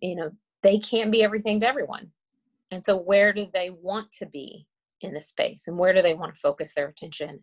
you 0.00 0.16
know 0.16 0.30
they 0.62 0.78
can't 0.78 1.12
be 1.12 1.22
everything 1.22 1.60
to 1.60 1.68
everyone 1.68 2.10
and 2.70 2.84
so 2.84 2.96
where 2.96 3.32
do 3.32 3.46
they 3.52 3.70
want 3.70 4.10
to 4.10 4.26
be 4.26 4.66
in 5.02 5.12
the 5.12 5.20
space 5.20 5.64
and 5.66 5.76
where 5.76 5.92
do 5.92 6.02
they 6.02 6.14
want 6.14 6.32
to 6.34 6.40
focus 6.40 6.72
their 6.74 6.88
attention 6.88 7.38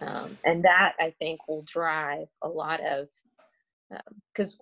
um, 0.00 0.36
and 0.44 0.64
that 0.64 0.92
i 0.98 1.12
think 1.18 1.38
will 1.46 1.64
drive 1.66 2.26
a 2.42 2.48
lot 2.48 2.80
of 2.80 3.08
because 4.34 4.52
um, 4.52 4.58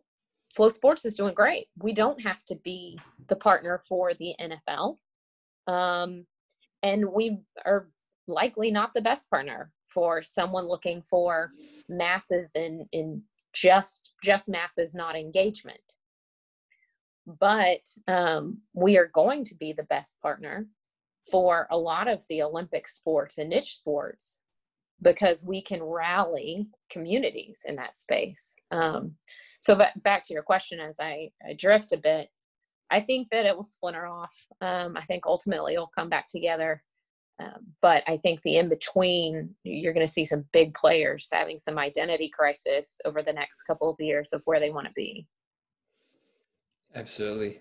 FloSports 0.58 1.06
is 1.06 1.16
doing 1.16 1.34
great. 1.34 1.68
We 1.78 1.92
don't 1.92 2.20
have 2.22 2.44
to 2.46 2.56
be 2.56 2.98
the 3.28 3.36
partner 3.36 3.80
for 3.88 4.12
the 4.14 4.34
nfl 4.40 4.98
um, 5.66 6.26
and 6.82 7.06
we 7.12 7.38
are 7.64 7.88
likely 8.26 8.70
not 8.70 8.94
the 8.94 9.00
best 9.00 9.30
partner 9.30 9.70
for 9.92 10.22
someone 10.22 10.66
looking 10.66 11.02
for 11.02 11.52
masses 11.88 12.52
in 12.54 12.86
in 12.92 13.22
just 13.52 14.10
just 14.22 14.48
masses 14.48 14.94
not 14.94 15.16
engagement. 15.16 15.80
But 17.26 17.86
um, 18.08 18.62
we 18.72 18.96
are 18.96 19.10
going 19.12 19.44
to 19.46 19.54
be 19.54 19.72
the 19.72 19.84
best 19.84 20.20
partner 20.20 20.66
for 21.30 21.68
a 21.70 21.78
lot 21.78 22.08
of 22.08 22.22
the 22.28 22.42
olympic 22.42 22.88
sports 22.88 23.38
and 23.38 23.50
niche 23.50 23.76
sports 23.76 24.38
because 25.00 25.44
we 25.44 25.62
can 25.62 25.82
rally 25.82 26.66
communities 26.90 27.60
in 27.64 27.76
that 27.76 27.94
space. 27.94 28.54
Um, 28.72 29.14
so 29.62 29.80
back 30.02 30.26
to 30.26 30.34
your 30.34 30.42
question 30.42 30.80
as 30.80 30.98
I, 31.00 31.30
I 31.46 31.54
drift 31.54 31.92
a 31.92 31.96
bit 31.96 32.28
i 32.90 33.00
think 33.00 33.28
that 33.30 33.46
it 33.46 33.56
will 33.56 33.62
splinter 33.62 34.06
off 34.06 34.34
um, 34.60 34.96
i 34.96 35.02
think 35.02 35.26
ultimately 35.26 35.74
it'll 35.74 35.90
come 35.96 36.08
back 36.08 36.28
together 36.28 36.82
um, 37.40 37.66
but 37.80 38.02
I 38.06 38.18
think 38.18 38.42
the 38.42 38.58
in 38.58 38.68
between, 38.68 39.54
you're 39.64 39.92
going 39.92 40.06
to 40.06 40.12
see 40.12 40.24
some 40.24 40.44
big 40.52 40.74
players 40.74 41.28
having 41.32 41.58
some 41.58 41.78
identity 41.78 42.28
crisis 42.28 43.00
over 43.04 43.22
the 43.22 43.32
next 43.32 43.62
couple 43.62 43.90
of 43.90 43.96
years 43.98 44.30
of 44.32 44.42
where 44.44 44.60
they 44.60 44.70
want 44.70 44.86
to 44.86 44.92
be. 44.94 45.26
Absolutely. 46.94 47.60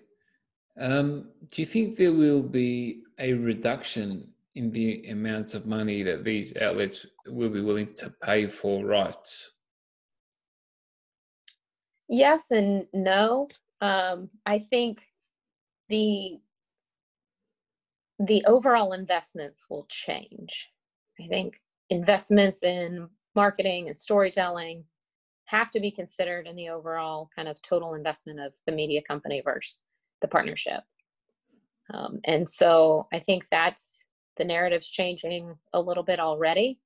Um, 0.78 1.30
do 1.50 1.62
you 1.62 1.66
think 1.66 1.96
there 1.96 2.12
will 2.12 2.42
be 2.42 3.02
a 3.18 3.32
reduction 3.32 4.28
in 4.54 4.70
the 4.70 5.06
amounts 5.08 5.54
of 5.54 5.66
money 5.66 6.02
that 6.02 6.24
these 6.24 6.56
outlets 6.58 7.06
will 7.26 7.50
be 7.50 7.60
willing 7.60 7.92
to 7.94 8.12
pay 8.22 8.46
for 8.46 8.84
rights? 8.84 9.52
Yes 12.12 12.50
and 12.50 12.86
no. 12.92 13.48
Um, 13.80 14.28
I 14.44 14.58
think 14.58 15.02
the 15.88 16.38
the 18.18 18.44
overall 18.46 18.92
investments 18.92 19.62
will 19.70 19.86
change. 19.88 20.68
I 21.18 21.26
think 21.26 21.60
investments 21.88 22.62
in 22.62 23.08
marketing 23.34 23.88
and 23.88 23.98
storytelling 23.98 24.84
have 25.46 25.70
to 25.70 25.80
be 25.80 25.90
considered 25.90 26.46
in 26.46 26.54
the 26.54 26.68
overall 26.68 27.30
kind 27.34 27.48
of 27.48 27.60
total 27.62 27.94
investment 27.94 28.40
of 28.40 28.52
the 28.66 28.72
media 28.72 29.00
company 29.08 29.40
versus 29.42 29.80
the 30.20 30.28
partnership. 30.28 30.82
Um, 31.94 32.20
and 32.24 32.46
so 32.48 33.08
I 33.12 33.20
think 33.20 33.44
that's 33.50 34.04
the 34.36 34.44
narrative's 34.44 34.88
changing 34.90 35.56
a 35.72 35.80
little 35.80 36.04
bit 36.04 36.20
already. 36.20 36.78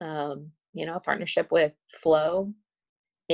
Um, 0.00 0.52
you 0.72 0.86
know, 0.86 0.96
a 0.96 1.00
partnership 1.00 1.52
with 1.52 1.72
Flo 2.02 2.52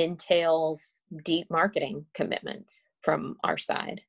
entails 0.03 0.99
deep 1.23 1.47
marketing 1.49 2.05
commitments 2.13 2.83
from 3.01 3.37
our 3.43 3.57
side. 3.57 4.01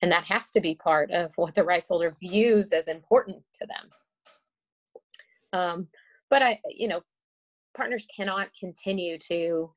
And 0.00 0.10
that 0.10 0.24
has 0.24 0.50
to 0.52 0.60
be 0.60 0.74
part 0.74 1.10
of 1.10 1.32
what 1.36 1.54
the 1.54 1.64
rights 1.64 1.88
holder 1.88 2.14
views 2.20 2.72
as 2.72 2.88
important 2.88 3.42
to 3.60 3.66
them. 3.66 3.90
Um, 5.54 5.88
but 6.30 6.42
i 6.42 6.58
you 6.70 6.88
know 6.88 7.02
partners 7.76 8.06
cannot 8.14 8.48
continue 8.58 9.18
to 9.18 9.70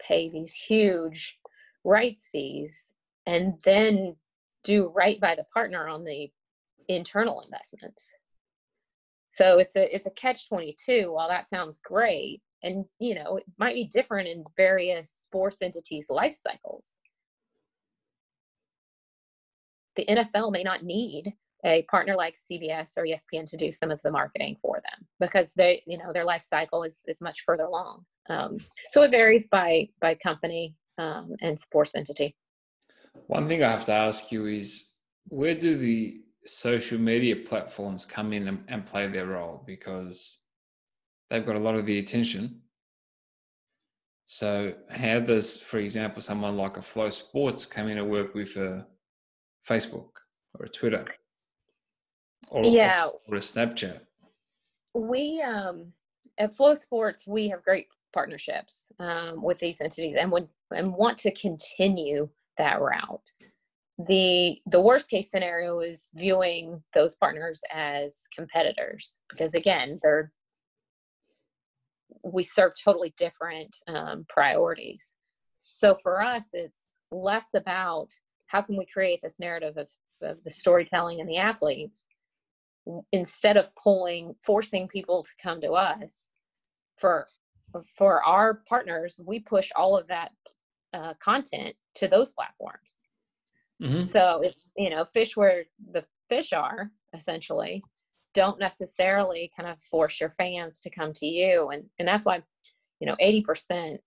pay 0.00 0.28
these 0.28 0.54
huge 0.54 1.38
rights 1.84 2.28
fees 2.32 2.92
and 3.26 3.54
then 3.64 4.16
do 4.64 4.92
right 4.94 5.20
by 5.20 5.34
the 5.34 5.44
partner 5.54 5.88
on 5.88 6.04
the 6.04 6.30
internal 6.88 7.40
investments. 7.40 8.12
So 9.30 9.58
it's 9.58 9.76
a 9.76 9.94
it's 9.94 10.06
a 10.06 10.10
catch 10.10 10.48
22 10.48 11.12
while 11.12 11.28
that 11.28 11.46
sounds 11.46 11.80
great 11.82 12.42
and 12.62 12.84
you 12.98 13.14
know 13.14 13.36
it 13.36 13.44
might 13.58 13.74
be 13.74 13.84
different 13.84 14.28
in 14.28 14.44
various 14.56 15.10
sports 15.10 15.62
entities 15.62 16.06
life 16.08 16.34
cycles. 16.34 16.98
The 19.96 20.06
NFL 20.06 20.52
may 20.52 20.62
not 20.62 20.84
need 20.84 21.34
a 21.64 21.82
partner 21.82 22.16
like 22.16 22.34
CBS 22.34 22.92
or 22.96 23.04
ESPN 23.04 23.48
to 23.50 23.56
do 23.56 23.70
some 23.70 23.90
of 23.90 24.00
the 24.02 24.10
marketing 24.10 24.56
for 24.60 24.76
them 24.76 25.06
because 25.20 25.52
they, 25.52 25.82
you 25.86 25.96
know, 25.96 26.12
their 26.12 26.24
life 26.24 26.42
cycle 26.42 26.82
is 26.82 27.02
is 27.06 27.20
much 27.20 27.42
further 27.46 27.64
along. 27.64 28.04
Um, 28.28 28.58
so 28.90 29.02
it 29.02 29.10
varies 29.10 29.48
by 29.48 29.88
by 30.00 30.14
company 30.14 30.74
um, 30.98 31.34
and 31.40 31.58
sports 31.58 31.92
entity. 31.94 32.36
One 33.26 33.46
thing 33.46 33.62
I 33.62 33.70
have 33.70 33.84
to 33.86 33.92
ask 33.92 34.32
you 34.32 34.46
is, 34.46 34.88
where 35.28 35.54
do 35.54 35.76
the 35.76 36.20
social 36.44 36.98
media 36.98 37.36
platforms 37.36 38.04
come 38.04 38.32
in 38.32 38.48
and, 38.48 38.64
and 38.68 38.86
play 38.86 39.06
their 39.06 39.26
role? 39.26 39.62
Because 39.66 40.38
they've 41.32 41.46
got 41.46 41.56
a 41.56 41.58
lot 41.66 41.74
of 41.74 41.86
the 41.86 41.98
attention. 41.98 42.60
So 44.26 44.74
how 44.88 45.20
does, 45.20 45.60
for 45.60 45.78
example, 45.78 46.22
someone 46.22 46.56
like 46.56 46.76
a 46.76 46.80
FloSports 46.80 47.68
come 47.68 47.88
in 47.88 47.98
and 47.98 48.08
work 48.08 48.34
with 48.34 48.56
a 48.56 48.86
Facebook 49.68 50.10
or 50.54 50.66
a 50.66 50.68
Twitter? 50.68 51.06
or, 52.52 52.64
yeah 52.64 53.08
or 53.28 53.36
a 53.36 53.40
snapchat 53.40 54.00
we 54.94 55.42
um 55.42 55.92
at 56.38 56.54
FloSports 56.56 57.26
we 57.26 57.48
have 57.48 57.62
great 57.62 57.86
partnerships 58.12 58.88
um, 58.98 59.42
with 59.42 59.58
these 59.58 59.80
entities 59.80 60.16
and 60.16 60.30
would 60.30 60.48
and 60.74 60.92
want 60.92 61.16
to 61.18 61.32
continue 61.32 62.28
that 62.58 62.80
route 62.80 63.30
the 64.06 64.58
the 64.66 64.80
worst 64.80 65.08
case 65.08 65.30
scenario 65.30 65.80
is 65.80 66.10
viewing 66.14 66.82
those 66.94 67.14
partners 67.14 67.62
as 67.72 68.22
competitors 68.34 69.16
because 69.30 69.54
again 69.54 69.98
they're 70.02 70.32
we 72.24 72.42
serve 72.42 72.72
totally 72.82 73.14
different 73.16 73.76
um, 73.88 74.24
priorities 74.28 75.14
so 75.62 75.96
for 76.02 76.22
us 76.22 76.50
it's 76.52 76.86
less 77.10 77.48
about 77.54 78.08
how 78.46 78.62
can 78.62 78.76
we 78.76 78.86
create 78.86 79.20
this 79.22 79.38
narrative 79.40 79.76
of, 79.76 79.88
of 80.22 80.42
the 80.44 80.50
storytelling 80.50 81.20
and 81.20 81.28
the 81.28 81.38
athletes 81.38 82.06
instead 83.12 83.56
of 83.56 83.74
pulling 83.76 84.34
forcing 84.44 84.88
people 84.88 85.22
to 85.22 85.30
come 85.42 85.60
to 85.60 85.72
us 85.72 86.32
for 86.96 87.26
for 87.96 88.22
our 88.24 88.62
partners 88.68 89.20
we 89.24 89.38
push 89.38 89.70
all 89.76 89.96
of 89.96 90.06
that 90.08 90.30
uh, 90.92 91.14
content 91.22 91.74
to 91.94 92.08
those 92.08 92.32
platforms 92.32 93.04
mm-hmm. 93.82 94.04
so 94.04 94.42
if 94.42 94.54
you 94.76 94.90
know 94.90 95.04
fish 95.04 95.36
where 95.36 95.64
the 95.92 96.04
fish 96.28 96.52
are 96.52 96.90
essentially 97.14 97.82
don't 98.34 98.58
necessarily 98.58 99.50
kind 99.56 99.68
of 99.68 99.80
force 99.82 100.20
your 100.20 100.34
fans 100.38 100.80
to 100.80 100.90
come 100.90 101.12
to 101.12 101.26
you 101.26 101.68
and 101.70 101.84
and 101.98 102.08
that's 102.08 102.24
why 102.24 102.42
you 103.00 103.06
know 103.06 103.16
80% 103.22 103.98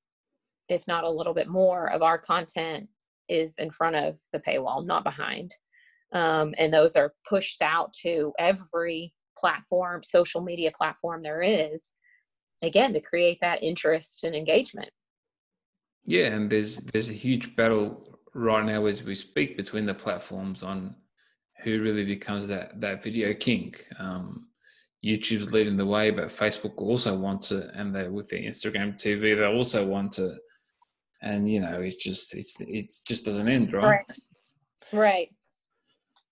if 0.69 0.87
not 0.87 1.03
a 1.03 1.09
little 1.09 1.33
bit 1.33 1.47
more 1.47 1.91
of 1.91 2.01
our 2.01 2.17
content 2.17 2.87
is 3.29 3.57
in 3.57 3.71
front 3.71 3.95
of 3.95 4.19
the 4.33 4.39
paywall 4.39 4.85
not 4.85 5.03
behind. 5.03 5.53
Um, 6.13 6.53
and 6.57 6.73
those 6.73 6.95
are 6.95 7.13
pushed 7.27 7.61
out 7.61 7.93
to 8.03 8.33
every 8.39 9.13
platform 9.37 10.01
social 10.01 10.39
media 10.39 10.71
platform 10.77 11.21
there 11.21 11.41
is 11.41 11.91
again 12.61 12.93
to 12.93 13.01
create 13.01 13.37
that 13.41 13.61
interest 13.61 14.23
and 14.23 14.33
engagement. 14.33 14.89
Yeah 16.05 16.27
and 16.27 16.49
there's 16.49 16.77
there's 16.77 17.09
a 17.09 17.13
huge 17.13 17.55
battle 17.57 18.17
right 18.33 18.63
now 18.63 18.85
as 18.85 19.03
we 19.03 19.13
speak 19.13 19.57
between 19.57 19.85
the 19.85 19.93
platforms 19.93 20.63
on 20.63 20.95
who 21.65 21.81
really 21.81 22.05
becomes 22.05 22.47
that 22.47 22.79
that 22.79 23.03
video 23.03 23.33
king 23.33 23.73
um, 23.99 24.47
YouTube's 25.03 25.51
leading 25.51 25.77
the 25.77 25.85
way, 25.85 26.11
but 26.11 26.29
Facebook 26.29 26.77
also 26.77 27.15
wants 27.15 27.51
it, 27.51 27.69
and 27.73 27.93
they 27.93 28.07
with 28.07 28.29
their 28.29 28.39
Instagram 28.39 28.95
TV, 28.95 29.35
they 29.35 29.45
also 29.45 29.85
want 29.85 30.17
it, 30.19 30.37
and 31.21 31.51
you 31.51 31.59
know, 31.59 31.81
it's 31.81 31.97
just 31.97 32.35
it's 32.35 32.61
it 32.61 32.93
just 33.05 33.25
doesn't 33.25 33.49
end, 33.49 33.73
right? 33.73 33.83
Right. 33.83 34.05
Right. 34.93 35.29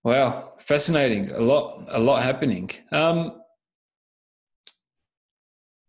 Wow, 0.04 0.52
fascinating. 0.58 1.30
A 1.30 1.40
lot, 1.40 1.86
a 1.88 1.98
lot 1.98 2.22
happening. 2.22 2.70
Um, 2.92 3.40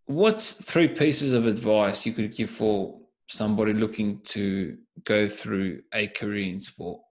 what's 0.05 0.53
three 0.53 0.87
pieces 0.87 1.33
of 1.33 1.45
advice 1.47 2.05
you 2.05 2.13
could 2.13 2.35
give 2.35 2.49
for 2.49 2.99
somebody 3.27 3.73
looking 3.73 4.21
to 4.23 4.77
go 5.03 5.27
through 5.27 5.81
a 5.93 6.07
career 6.07 6.47
in 6.53 6.61
sport? 6.61 7.01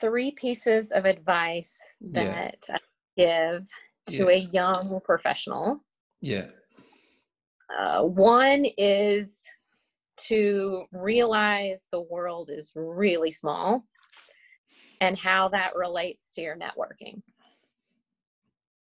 Three 0.00 0.32
pieces 0.32 0.92
of 0.92 1.04
advice 1.04 1.76
that 2.12 2.58
yeah. 2.68 2.74
I 2.74 2.78
give 3.16 3.68
to 4.08 4.24
yeah. 4.24 4.36
a 4.36 4.38
young 4.52 5.00
professional. 5.04 5.84
Yeah. 6.20 6.46
Uh, 7.76 8.02
one 8.02 8.64
is 8.78 9.42
to 10.28 10.84
realize 10.92 11.88
the 11.90 12.00
world 12.00 12.50
is 12.52 12.72
really 12.74 13.30
small 13.30 13.84
and 15.00 15.18
how 15.18 15.48
that 15.48 15.74
relates 15.74 16.34
to 16.34 16.42
your 16.42 16.56
networking. 16.56 17.22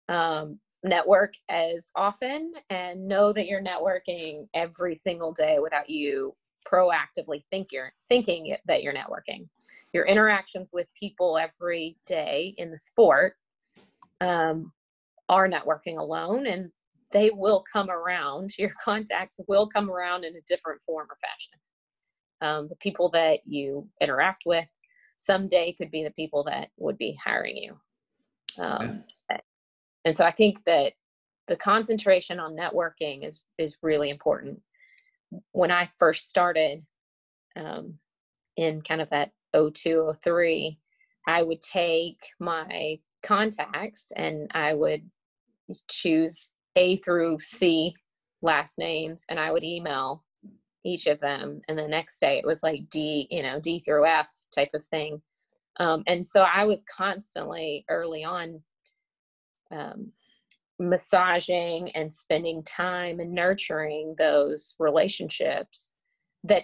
Um, 0.09 0.59
network 0.83 1.33
as 1.49 1.89
often 1.95 2.53
and 2.69 3.07
know 3.07 3.31
that 3.33 3.47
you're 3.47 3.63
networking 3.63 4.47
every 4.53 4.97
single 4.97 5.31
day 5.31 5.57
without 5.59 5.89
you 5.89 6.35
proactively 6.71 7.43
think 7.49 7.69
you're 7.71 7.93
thinking 8.09 8.55
that 8.67 8.83
you're 8.83 8.93
networking. 8.93 9.47
Your 9.93 10.05
interactions 10.05 10.69
with 10.73 10.87
people 10.99 11.37
every 11.37 11.97
day 12.05 12.55
in 12.57 12.71
the 12.71 12.79
sport 12.79 13.35
um, 14.21 14.71
are 15.29 15.47
networking 15.47 15.99
alone, 15.99 16.47
and 16.47 16.71
they 17.11 17.29
will 17.29 17.63
come 17.71 17.89
around. 17.89 18.51
Your 18.57 18.71
contacts 18.83 19.39
will 19.47 19.67
come 19.67 19.89
around 19.89 20.25
in 20.25 20.35
a 20.35 20.41
different 20.47 20.81
form 20.81 21.07
or 21.09 21.17
fashion. 21.21 21.59
Um, 22.41 22.67
the 22.67 22.75
people 22.77 23.09
that 23.11 23.39
you 23.45 23.87
interact 24.01 24.43
with 24.45 24.67
someday 25.17 25.73
could 25.77 25.91
be 25.91 26.03
the 26.03 26.11
people 26.11 26.43
that 26.45 26.69
would 26.77 26.97
be 26.97 27.17
hiring 27.23 27.55
you. 27.55 27.77
Um, 28.57 29.03
yeah. 29.29 29.37
And 30.05 30.15
so 30.15 30.25
I 30.25 30.31
think 30.31 30.63
that 30.65 30.93
the 31.47 31.55
concentration 31.55 32.39
on 32.39 32.55
networking 32.55 33.25
is 33.25 33.41
is 33.57 33.77
really 33.81 34.09
important. 34.09 34.61
When 35.51 35.71
I 35.71 35.89
first 35.97 36.29
started 36.29 36.85
um, 37.55 37.99
in 38.57 38.81
kind 38.81 39.01
of 39.01 39.09
that 39.11 39.31
02, 39.55 40.13
03, 40.23 40.79
I 41.27 41.43
would 41.43 41.61
take 41.61 42.19
my 42.39 42.99
contacts 43.23 44.11
and 44.15 44.49
I 44.53 44.73
would 44.73 45.09
choose 45.89 46.51
A 46.75 46.97
through 46.97 47.39
C 47.41 47.95
last 48.41 48.77
names 48.77 49.23
and 49.29 49.39
I 49.39 49.51
would 49.51 49.63
email 49.63 50.23
each 50.85 51.07
of 51.07 51.19
them. 51.19 51.61
And 51.67 51.77
the 51.77 51.87
next 51.87 52.19
day 52.19 52.37
it 52.37 52.45
was 52.45 52.61
like 52.61 52.89
D, 52.89 53.27
you 53.31 53.41
know, 53.41 53.59
D 53.59 53.79
through 53.79 54.05
F 54.05 54.27
type 54.53 54.71
of 54.73 54.83
thing. 54.85 55.21
Um, 55.79 56.03
and 56.07 56.25
so 56.25 56.41
I 56.41 56.65
was 56.65 56.83
constantly 56.95 57.85
early 57.89 58.23
on 58.23 58.61
um, 59.71 60.11
massaging 60.79 61.89
and 61.91 62.13
spending 62.13 62.63
time 62.63 63.19
and 63.19 63.31
nurturing 63.31 64.15
those 64.17 64.75
relationships 64.77 65.93
that 66.43 66.63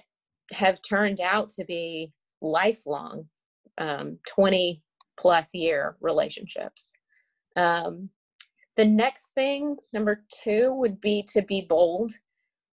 have 0.52 0.82
turned 0.82 1.22
out 1.22 1.50
to 1.50 1.64
be 1.64 2.12
lifelong 2.42 3.26
um, 3.78 4.18
20 4.28 4.82
plus 5.18 5.54
year 5.54 5.96
relationships. 6.02 6.92
Um, 7.56 8.10
the 8.78 8.86
next 8.86 9.34
thing, 9.36 9.78
number 9.92 10.26
two, 10.44 10.74
would 10.74 11.02
be 11.02 11.26
to 11.34 11.42
be 11.42 11.66
bold. 11.68 12.14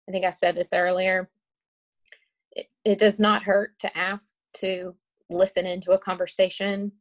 I 0.08 0.12
think 0.12 0.24
I 0.24 0.30
said 0.30 0.54
this 0.54 0.72
earlier. 0.72 1.28
It, 2.52 2.66
it 2.84 2.98
does 2.98 3.18
not 3.18 3.42
hurt 3.42 3.78
to 3.80 3.98
ask 3.98 4.34
to 4.58 4.94
listen 5.28 5.66
into 5.66 5.92
a 5.92 5.98
conversation 5.98 6.92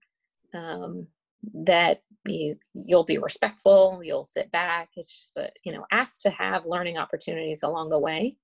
um, 0.53 1.07
that 1.53 2.01
you 2.27 2.57
you'll 2.73 3.03
be 3.03 3.19
respectful 3.19 4.01
you'll 4.03 4.25
sit 4.25 4.51
back 4.51 4.89
it's 4.95 5.15
just 5.15 5.37
a 5.37 5.49
you 5.63 5.71
know 5.71 5.85
ask 5.91 6.21
to 6.21 6.29
have 6.31 6.65
learning 6.65 6.97
opportunities 6.97 7.61
along 7.61 7.89
the 7.89 7.99
way 7.99 8.35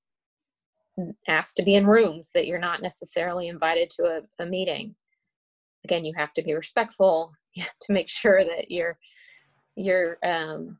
ask 1.27 1.55
to 1.55 1.63
be 1.63 1.75
in 1.75 1.87
rooms 1.87 2.31
that 2.33 2.47
you're 2.47 2.59
not 2.59 2.81
necessarily 2.81 3.47
invited 3.47 3.89
to 3.91 4.03
a, 4.03 4.43
a 4.43 4.45
meeting. 4.45 4.95
Again 5.83 6.05
you 6.05 6.13
have 6.15 6.33
to 6.33 6.43
be 6.43 6.53
respectful 6.53 7.31
you 7.53 7.63
have 7.63 7.79
to 7.81 7.93
make 7.93 8.09
sure 8.09 8.43
that 8.43 8.71
you're 8.71 8.97
you're 9.75 10.17
um, 10.23 10.77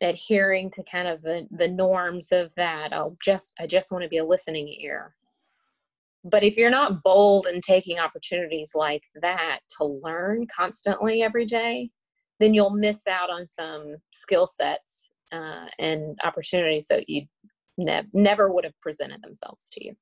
adhering 0.00 0.70
to 0.72 0.82
kind 0.90 1.08
of 1.08 1.22
the 1.22 1.46
the 1.52 1.68
norms 1.68 2.32
of 2.32 2.50
that. 2.56 2.92
I'll 2.92 3.16
just 3.22 3.52
i 3.58 3.66
just 3.66 3.92
want 3.92 4.02
to 4.02 4.08
be 4.08 4.18
a 4.18 4.24
listening 4.24 4.68
ear. 4.80 5.14
But 6.24 6.44
if 6.44 6.56
you're 6.56 6.70
not 6.70 7.02
bold 7.02 7.46
and 7.46 7.62
taking 7.62 7.98
opportunities 7.98 8.72
like 8.74 9.02
that 9.22 9.58
to 9.78 9.84
learn 9.84 10.46
constantly 10.54 11.22
every 11.22 11.44
day, 11.46 11.90
then 12.38 12.54
you'll 12.54 12.70
miss 12.70 13.06
out 13.08 13.28
on 13.28 13.46
some 13.46 13.96
skill 14.12 14.46
sets 14.46 15.08
uh, 15.32 15.66
and 15.80 16.16
opportunities 16.22 16.86
that 16.88 17.08
you 17.08 17.22
ne- 17.78 18.08
never 18.12 18.52
would 18.52 18.64
have 18.64 18.78
presented 18.80 19.22
themselves 19.22 19.68
to 19.70 19.84
you. 19.84 19.96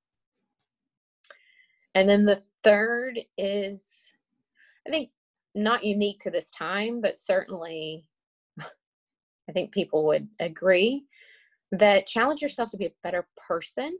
And 1.94 2.08
then 2.08 2.24
the 2.24 2.40
third 2.62 3.18
is, 3.36 4.12
I 4.86 4.90
think, 4.90 5.10
not 5.54 5.84
unique 5.84 6.20
to 6.20 6.30
this 6.30 6.50
time, 6.50 7.00
but 7.00 7.18
certainly 7.18 8.06
I 8.60 9.52
think 9.52 9.72
people 9.72 10.06
would 10.06 10.28
agree 10.38 11.04
that 11.72 12.06
challenge 12.06 12.42
yourself 12.42 12.70
to 12.70 12.76
be 12.76 12.86
a 12.86 12.92
better 13.02 13.26
person 13.48 13.98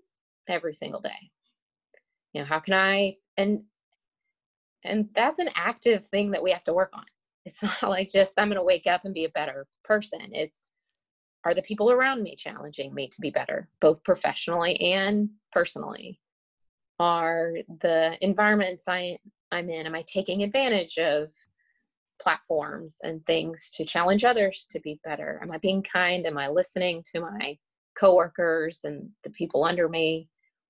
every 0.49 0.75
single 0.75 1.01
day. 1.01 1.31
You 2.33 2.43
know, 2.43 2.47
how 2.47 2.61
can 2.61 2.75
I 2.75 3.17
and 3.37 3.63
and 4.85 5.09
that's 5.15 5.39
an 5.39 5.51
active 5.55 6.07
thing 6.07 6.31
that 6.31 6.43
we 6.43 6.53
have 6.53 6.65
to 6.65 6.73
work 6.73 6.91
on. 6.95 7.05
It's 7.45 7.63
not 7.83 7.83
like 7.83 8.11
just 8.11 8.39
I'm 8.39 8.49
going 8.49 8.57
to 8.57 8.63
wake 8.63 8.87
up 8.87 9.05
and 9.05 9.15
be 9.15 9.25
a 9.25 9.31
better 9.31 9.67
person. 9.85 10.21
It's 10.33 10.69
are 11.45 11.55
the 11.55 11.63
people 11.63 11.91
around 11.91 12.23
me 12.23 12.37
challenging 12.37 12.95
me 12.95 13.09
to 13.09 13.21
be 13.21 13.31
better, 13.31 13.69
both 13.81 14.05
professionally 14.05 14.79
and 14.81 15.31
personally? 15.53 16.21
Are 16.99 17.55
the 17.81 18.17
environments 18.21 18.85
I, 18.87 19.19
I'm 19.51 19.71
in, 19.71 19.87
am 19.87 19.95
I 19.95 20.05
taking 20.07 20.43
advantage 20.43 20.99
of 20.99 21.33
platforms 22.21 22.99
and 23.03 23.25
things 23.25 23.71
to 23.75 23.85
challenge 23.85 24.25
others 24.25 24.67
to 24.71 24.81
be 24.81 25.01
better? 25.03 25.41
Am 25.43 25.51
I 25.51 25.59
being 25.59 25.83
kind? 25.83 26.27
Am 26.27 26.37
I 26.37 26.49
listening 26.49 27.03
to 27.15 27.21
my 27.21 27.57
coworkers 27.99 28.81
and 28.85 29.09
the 29.25 29.31
people 29.31 29.65
under 29.65 29.89
me 29.89 30.29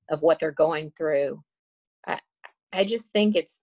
of 0.08 0.22
what 0.22 0.38
they're 0.38 0.52
going 0.52 0.92
through? 0.96 1.42
I, 2.06 2.20
I 2.72 2.84
just 2.84 3.10
think 3.10 3.34
it's 3.34 3.62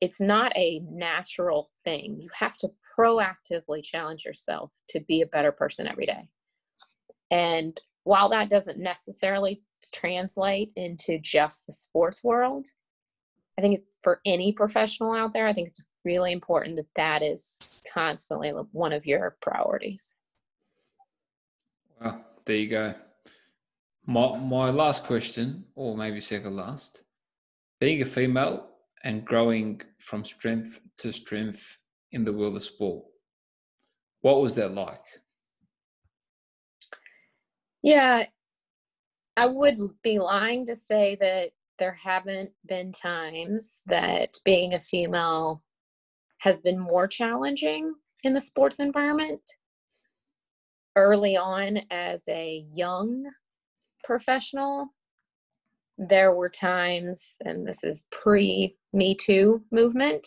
it's 0.00 0.20
not 0.20 0.56
a 0.56 0.80
natural 0.88 1.70
thing. 1.82 2.18
You 2.20 2.28
have 2.38 2.56
to 2.58 2.70
proactively 2.98 3.82
challenge 3.82 4.24
yourself 4.24 4.72
to 4.88 5.00
be 5.00 5.22
a 5.22 5.26
better 5.26 5.52
person 5.52 5.86
every 5.86 6.06
day. 6.06 6.28
And 7.30 7.78
while 8.04 8.28
that 8.30 8.50
doesn't 8.50 8.78
necessarily 8.78 9.62
translate 9.94 10.72
into 10.76 11.18
just 11.18 11.66
the 11.66 11.72
sports 11.72 12.24
world, 12.24 12.66
I 13.58 13.60
think 13.60 13.80
for 14.02 14.20
any 14.24 14.52
professional 14.52 15.12
out 15.12 15.32
there, 15.32 15.46
I 15.46 15.52
think 15.52 15.68
it's 15.68 15.82
really 16.04 16.32
important 16.32 16.76
that 16.76 16.86
that 16.96 17.22
is 17.22 17.80
constantly 17.92 18.50
one 18.50 18.92
of 18.92 19.04
your 19.04 19.36
priorities. 19.40 20.14
Well, 22.00 22.24
there 22.44 22.56
you 22.56 22.68
go. 22.68 22.94
My, 24.06 24.38
my 24.38 24.70
last 24.70 25.04
question, 25.04 25.64
or 25.74 25.96
maybe 25.96 26.20
second 26.20 26.56
last, 26.56 27.02
being 27.78 28.00
a 28.00 28.06
female 28.06 28.68
and 29.04 29.24
growing 29.24 29.82
from 29.98 30.24
strength 30.24 30.80
to 30.98 31.12
strength 31.12 31.78
in 32.12 32.24
the 32.24 32.32
world 32.32 32.56
of 32.56 32.62
sport. 32.62 33.04
What 34.20 34.40
was 34.40 34.54
that 34.56 34.74
like? 34.74 35.04
Yeah, 37.82 38.26
I 39.36 39.46
would 39.46 39.78
be 40.02 40.18
lying 40.18 40.66
to 40.66 40.74
say 40.74 41.16
that 41.20 41.50
there 41.78 41.96
haven't 42.02 42.50
been 42.66 42.92
times 42.92 43.80
that 43.86 44.36
being 44.44 44.74
a 44.74 44.80
female 44.80 45.62
has 46.38 46.60
been 46.60 46.78
more 46.78 47.06
challenging 47.06 47.94
in 48.24 48.34
the 48.34 48.40
sports 48.40 48.80
environment. 48.80 49.42
Early 50.96 51.36
on, 51.36 51.78
as 51.90 52.24
a 52.28 52.64
young 52.74 53.30
professional, 54.02 54.88
there 55.96 56.32
were 56.32 56.48
times, 56.48 57.36
and 57.44 57.66
this 57.66 57.84
is 57.84 58.06
pre 58.10 58.76
Me 58.92 59.14
Too 59.14 59.62
movement, 59.70 60.26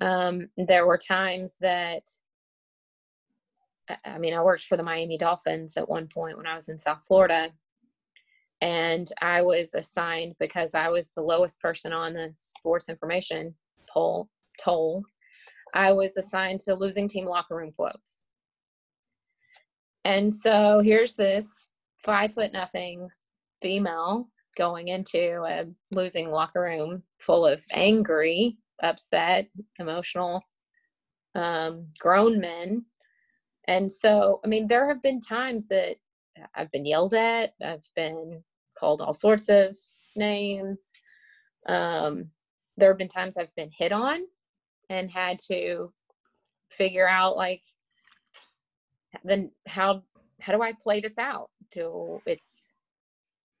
um, 0.00 0.48
there 0.56 0.86
were 0.86 0.98
times 0.98 1.56
that, 1.60 2.02
I 4.04 4.18
mean, 4.18 4.34
I 4.34 4.42
worked 4.42 4.64
for 4.64 4.76
the 4.76 4.82
Miami 4.82 5.18
Dolphins 5.18 5.76
at 5.76 5.88
one 5.88 6.08
point 6.08 6.36
when 6.36 6.46
I 6.46 6.54
was 6.54 6.68
in 6.68 6.78
South 6.78 7.04
Florida. 7.06 7.50
And 8.60 9.08
I 9.20 9.42
was 9.42 9.74
assigned 9.74 10.34
because 10.40 10.74
I 10.74 10.88
was 10.88 11.10
the 11.10 11.22
lowest 11.22 11.60
person 11.60 11.92
on 11.92 12.14
the 12.14 12.34
sports 12.38 12.88
information 12.88 13.54
poll 13.88 14.28
toll. 14.62 15.04
I 15.74 15.92
was 15.92 16.16
assigned 16.16 16.60
to 16.60 16.74
losing 16.74 17.08
team 17.08 17.26
locker 17.26 17.56
room 17.56 17.72
quotes. 17.72 18.20
And 20.04 20.32
so 20.32 20.80
here's 20.80 21.14
this 21.14 21.68
five 21.98 22.32
foot 22.32 22.52
nothing 22.52 23.08
female 23.62 24.28
going 24.56 24.88
into 24.88 25.44
a 25.46 25.66
losing 25.90 26.30
locker 26.30 26.62
room 26.62 27.02
full 27.20 27.46
of 27.46 27.62
angry, 27.72 28.56
upset, 28.82 29.48
emotional, 29.78 30.42
um, 31.34 31.86
grown 31.98 32.40
men. 32.40 32.84
And 33.66 33.90
so, 33.90 34.40
I 34.44 34.48
mean, 34.48 34.66
there 34.66 34.88
have 34.88 35.02
been 35.02 35.20
times 35.20 35.68
that 35.68 35.96
I've 36.54 36.70
been 36.70 36.86
yelled 36.86 37.14
at, 37.14 37.52
I've 37.62 37.88
been 37.94 38.42
called 38.78 39.00
all 39.00 39.14
sorts 39.14 39.48
of 39.48 39.76
names. 40.16 40.78
Um, 41.68 42.30
there 42.76 42.90
have 42.90 42.98
been 42.98 43.08
times 43.08 43.36
I've 43.36 43.54
been 43.56 43.70
hit 43.76 43.92
on 43.92 44.20
and 44.88 45.10
had 45.10 45.38
to 45.48 45.92
figure 46.70 47.08
out 47.08 47.36
like 47.36 47.62
then 49.24 49.50
how 49.66 50.02
how 50.40 50.52
do 50.52 50.62
I 50.62 50.72
play 50.80 51.00
this 51.00 51.18
out? 51.18 51.50
Do 51.72 52.20
it's 52.26 52.72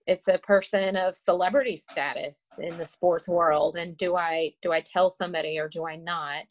it's 0.08 0.26
a 0.26 0.38
person 0.38 0.96
of 0.96 1.14
celebrity 1.14 1.76
status 1.76 2.50
in 2.58 2.76
the 2.78 2.86
sports 2.86 3.28
world 3.28 3.76
and 3.76 3.96
do 3.96 4.16
i 4.16 4.52
do 4.62 4.72
i 4.72 4.80
tell 4.80 5.10
somebody 5.10 5.58
or 5.58 5.68
do 5.68 5.86
i 5.86 5.96
not? 5.96 6.46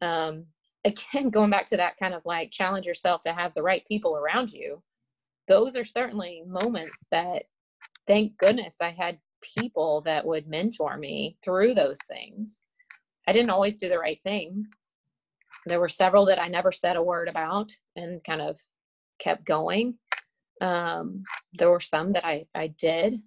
Um 0.00 0.44
again 0.84 1.30
going 1.36 1.50
back 1.50 1.66
to 1.68 1.76
that 1.76 1.96
kind 1.96 2.14
of 2.14 2.22
like 2.24 2.50
challenge 2.50 2.86
yourself 2.86 3.22
to 3.22 3.32
have 3.32 3.54
the 3.54 3.62
right 3.62 3.84
people 3.88 4.16
around 4.16 4.52
you 4.52 4.82
those 5.48 5.74
are 5.76 5.84
certainly 5.84 6.42
moments 6.46 7.06
that 7.10 7.44
thank 8.06 8.36
goodness 8.38 8.76
i 8.80 8.90
had 8.90 9.18
people 9.58 10.00
that 10.02 10.26
would 10.26 10.46
mentor 10.46 10.96
me 10.96 11.36
through 11.44 11.74
those 11.74 11.98
things. 12.08 12.60
I 13.26 13.32
didn't 13.32 13.50
always 13.50 13.76
do 13.76 13.88
the 13.88 13.98
right 13.98 14.20
thing. 14.22 14.66
There 15.66 15.80
were 15.80 15.88
several 15.88 16.26
that 16.26 16.42
i 16.42 16.48
never 16.48 16.70
said 16.70 16.96
a 16.96 17.02
word 17.02 17.28
about 17.28 17.72
and 17.96 18.22
kind 18.24 18.40
of 18.40 18.60
kept 19.18 19.44
going 19.44 19.94
um, 20.60 21.24
there 21.54 21.70
were 21.70 21.80
some 21.80 22.12
that 22.12 22.24
I, 22.24 22.46
I 22.54 22.68
did. 22.68 23.20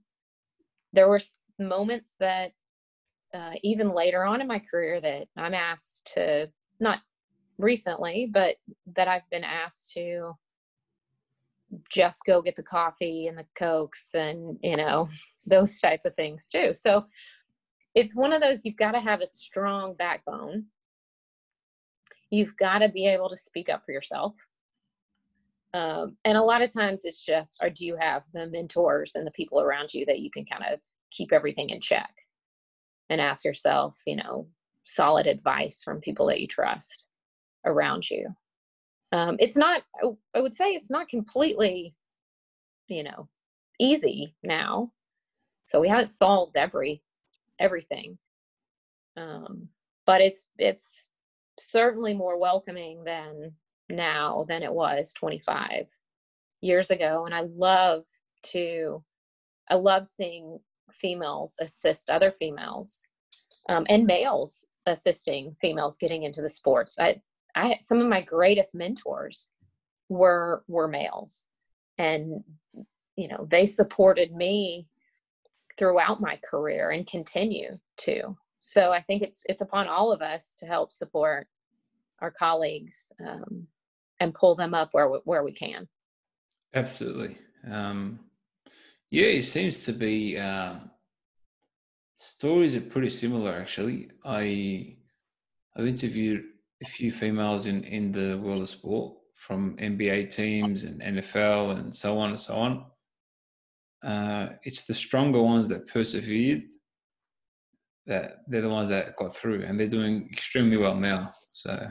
There 0.94 1.08
were 1.08 1.20
moments 1.60 2.16
that 2.20 2.52
uh, 3.34 3.54
even 3.64 3.94
later 3.94 4.24
on 4.24 4.42
in 4.42 4.48
my 4.48 4.60
career 4.60 5.00
that 5.02 5.28
I'm 5.38 5.54
asked 5.54 6.12
to, 6.16 6.50
not 6.80 7.00
recently, 7.58 8.30
but 8.32 8.56
that 8.96 9.08
I've 9.08 9.30
been 9.30 9.44
asked 9.44 9.92
to 9.94 10.34
just 11.92 12.22
go 12.26 12.42
get 12.42 12.56
the 12.56 12.64
coffee 12.64 13.28
and 13.28 13.38
the 13.38 13.46
cokes 13.56 14.16
and, 14.16 14.58
you 14.64 14.78
know, 14.78 15.08
those 15.46 15.80
type 15.80 16.02
of 16.06 16.16
things 16.16 16.50
too. 16.52 16.74
So 16.74 17.06
it's 17.94 18.16
one 18.16 18.34
of 18.34 18.42
those 18.42 18.66
you've 18.66 18.78
got 18.78 18.92
to 18.92 19.00
have 19.00 19.22
a 19.22 19.28
strong 19.28 19.94
backbone. 19.94 20.66
You've 22.32 22.56
got 22.58 22.80
to 22.80 22.90
be 22.90 23.08
able 23.08 23.30
to 23.30 23.38
speak 23.38 23.70
up 23.70 23.84
for 23.86 23.92
yourself 23.92 24.34
um, 25.74 26.18
and 26.26 26.38
a 26.38 26.44
lot 26.44 26.62
of 26.62 26.74
times 26.74 27.02
it's 27.04 27.24
just 27.24 27.60
or 27.62 27.70
do 27.70 27.86
you 27.86 27.96
have 28.00 28.24
the 28.34 28.48
mentors 28.48 29.14
and 29.16 29.26
the 29.26 29.32
people 29.32 29.62
around 29.62 29.94
you 29.94 30.06
that 30.06 30.20
you 30.20 30.32
can 30.32 30.46
kind 30.46 30.64
of 30.74 30.80
keep 31.12 31.32
everything 31.32 31.70
in 31.70 31.82
check? 31.82 32.12
And 33.12 33.20
ask 33.20 33.44
yourself 33.44 33.98
you 34.06 34.16
know 34.16 34.48
solid 34.86 35.28
advice 35.28 35.82
from 35.84 36.00
people 36.02 36.28
that 36.28 36.40
you 36.40 36.48
trust 36.48 37.08
around 37.66 38.10
you. 38.10 38.28
Um, 39.12 39.38
it's 39.40 39.58
not 39.58 39.82
i 40.36 40.40
would 40.40 40.54
say 40.54 40.76
it's 40.76 40.92
not 40.92 41.10
completely 41.10 41.96
you 42.88 43.04
know 43.04 43.28
easy 43.80 44.36
now. 44.44 44.92
So 45.66 45.80
we 45.80 45.88
haven't 45.88 46.10
solved 46.10 46.58
every 46.58 47.02
everything. 47.60 48.18
Um, 49.18 49.70
but 50.06 50.22
it's 50.22 50.44
it's 50.58 51.08
certainly 51.60 52.14
more 52.14 52.40
welcoming 52.40 53.04
than 53.04 53.54
now 53.90 54.46
than 54.48 54.64
it 54.64 54.74
was 54.74 55.14
25 55.14 55.88
years 56.62 56.92
ago 56.92 57.26
and 57.26 57.34
i 57.34 57.42
love 57.56 58.04
to 58.44 59.04
i 59.70 59.76
love 59.76 60.06
seeing 60.06 60.60
females 60.92 61.56
assist 61.60 62.10
other 62.10 62.32
females 62.32 63.02
um, 63.68 63.86
and 63.90 64.06
males 64.06 64.66
assisting 64.86 65.56
females 65.62 65.98
getting 65.98 66.24
into 66.24 66.42
the 66.42 66.50
sports. 66.50 66.98
I 67.00 67.22
i 67.56 67.78
some 67.80 68.00
of 68.00 68.08
my 68.08 68.22
greatest 68.22 68.76
mentors 68.76 69.52
were 70.08 70.64
were 70.68 70.88
males 70.88 71.46
and 71.98 72.44
you 73.16 73.28
know 73.28 73.48
they 73.50 73.66
supported 73.66 74.34
me 74.34 74.88
throughout 75.78 76.22
my 76.22 76.40
career 76.50 76.92
and 76.92 77.08
continue 77.08 77.78
to. 77.98 78.36
So 78.60 78.92
i 78.92 79.02
think 79.02 79.24
it's 79.24 79.44
it's 79.48 79.62
upon 79.62 79.88
all 79.88 80.12
of 80.12 80.22
us 80.22 80.56
to 80.60 80.66
help 80.66 80.92
support 80.92 81.48
our 82.20 82.32
colleagues 82.32 83.12
um, 83.26 83.68
and 84.20 84.34
pull 84.34 84.56
them 84.56 84.74
up 84.74 84.90
where 84.92 85.10
we, 85.10 85.20
where 85.24 85.44
we 85.44 85.52
can. 85.52 85.88
Absolutely. 86.74 87.38
Um, 87.70 88.20
yeah, 89.12 89.28
it 89.28 89.44
seems 89.44 89.86
to 89.86 89.94
be 89.94 90.38
uh, 90.38 90.76
stories 92.16 92.76
are 92.76 92.82
pretty 92.82 93.10
similar. 93.10 93.54
Actually, 93.54 94.12
I 94.24 94.98
I've 95.76 95.88
interviewed 95.88 96.44
a 96.84 96.86
few 96.86 97.12
females 97.12 97.66
in 97.66 97.84
in 97.86 98.12
the 98.12 98.38
world 98.38 98.62
of 98.62 98.70
sport 98.70 99.16
from 99.36 99.78
NBA 99.78 100.36
teams 100.36 100.84
and 100.84 101.02
NFL 101.02 101.72
and 101.80 101.96
so 101.96 102.20
on 102.20 102.30
and 102.30 102.40
so 102.40 102.56
on. 102.56 102.86
Uh, 104.04 104.50
it's 104.64 104.86
the 104.86 104.94
stronger 104.94 105.42
ones 105.42 105.68
that 105.70 105.88
persevered 105.88 106.64
that 108.06 108.32
they're 108.48 108.62
the 108.62 108.70
ones 108.70 108.90
that 108.90 109.16
got 109.16 109.36
through 109.36 109.64
and 109.64 109.80
they're 109.80 109.88
doing 109.88 110.30
extremely 110.32 110.78
well 110.78 110.96
now. 110.96 111.34
So 111.52 111.90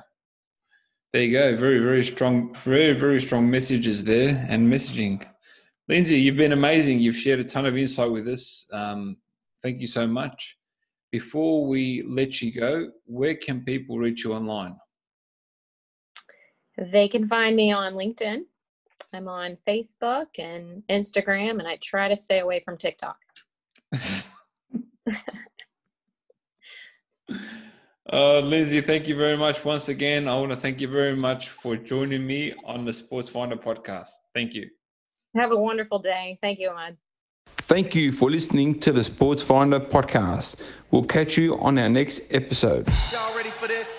there 1.12 1.22
you 1.22 1.32
go. 1.32 1.56
Very, 1.56 1.78
very 1.78 2.04
strong, 2.04 2.54
very, 2.54 2.92
very 2.92 3.20
strong 3.20 3.50
messages 3.50 4.04
there 4.04 4.46
and 4.48 4.70
messaging. 4.70 5.26
Lindsay, 5.88 6.20
you've 6.20 6.36
been 6.36 6.52
amazing. 6.52 7.00
You've 7.00 7.16
shared 7.16 7.40
a 7.40 7.44
ton 7.44 7.64
of 7.64 7.76
insight 7.76 8.10
with 8.10 8.28
us. 8.28 8.68
Um, 8.72 9.16
thank 9.62 9.80
you 9.80 9.86
so 9.86 10.06
much. 10.06 10.58
Before 11.10 11.66
we 11.66 12.04
let 12.06 12.42
you 12.42 12.52
go, 12.52 12.90
where 13.06 13.34
can 13.34 13.64
people 13.64 13.96
reach 13.96 14.24
you 14.24 14.34
online? 14.34 14.76
They 16.76 17.08
can 17.08 17.26
find 17.26 17.56
me 17.56 17.72
on 17.72 17.94
LinkedIn. 17.94 18.42
I'm 19.14 19.28
on 19.28 19.56
Facebook 19.66 20.26
and 20.38 20.82
Instagram, 20.90 21.58
and 21.58 21.66
I 21.66 21.76
try 21.76 22.08
to 22.08 22.16
stay 22.16 22.40
away 22.40 22.60
from 22.60 22.76
TikTok. 22.76 23.16
Uh, 28.10 28.38
Lindsay, 28.40 28.80
thank 28.80 29.06
you 29.06 29.16
very 29.16 29.36
much 29.36 29.64
once 29.64 29.88
again. 29.90 30.28
I 30.28 30.34
want 30.34 30.50
to 30.50 30.56
thank 30.56 30.80
you 30.80 30.88
very 30.88 31.14
much 31.14 31.50
for 31.50 31.76
joining 31.76 32.26
me 32.26 32.54
on 32.64 32.84
the 32.84 32.92
Sports 32.92 33.28
Finder 33.28 33.56
podcast. 33.56 34.08
Thank 34.34 34.54
you. 34.54 34.68
Have 35.36 35.52
a 35.52 35.56
wonderful 35.56 35.98
day. 35.98 36.38
Thank 36.40 36.58
you, 36.58 36.70
Ahmad. 36.70 36.96
Thank 37.58 37.94
you 37.94 38.12
for 38.12 38.30
listening 38.30 38.78
to 38.80 38.92
the 38.92 39.02
Sports 39.02 39.42
Finder 39.42 39.78
podcast. 39.78 40.56
We'll 40.90 41.04
catch 41.04 41.36
you 41.36 41.58
on 41.58 41.76
our 41.78 41.90
next 41.90 42.32
episode. 42.32 42.88
Y'all 43.12 43.36
ready 43.36 43.50
for 43.50 43.68
this? 43.68 43.97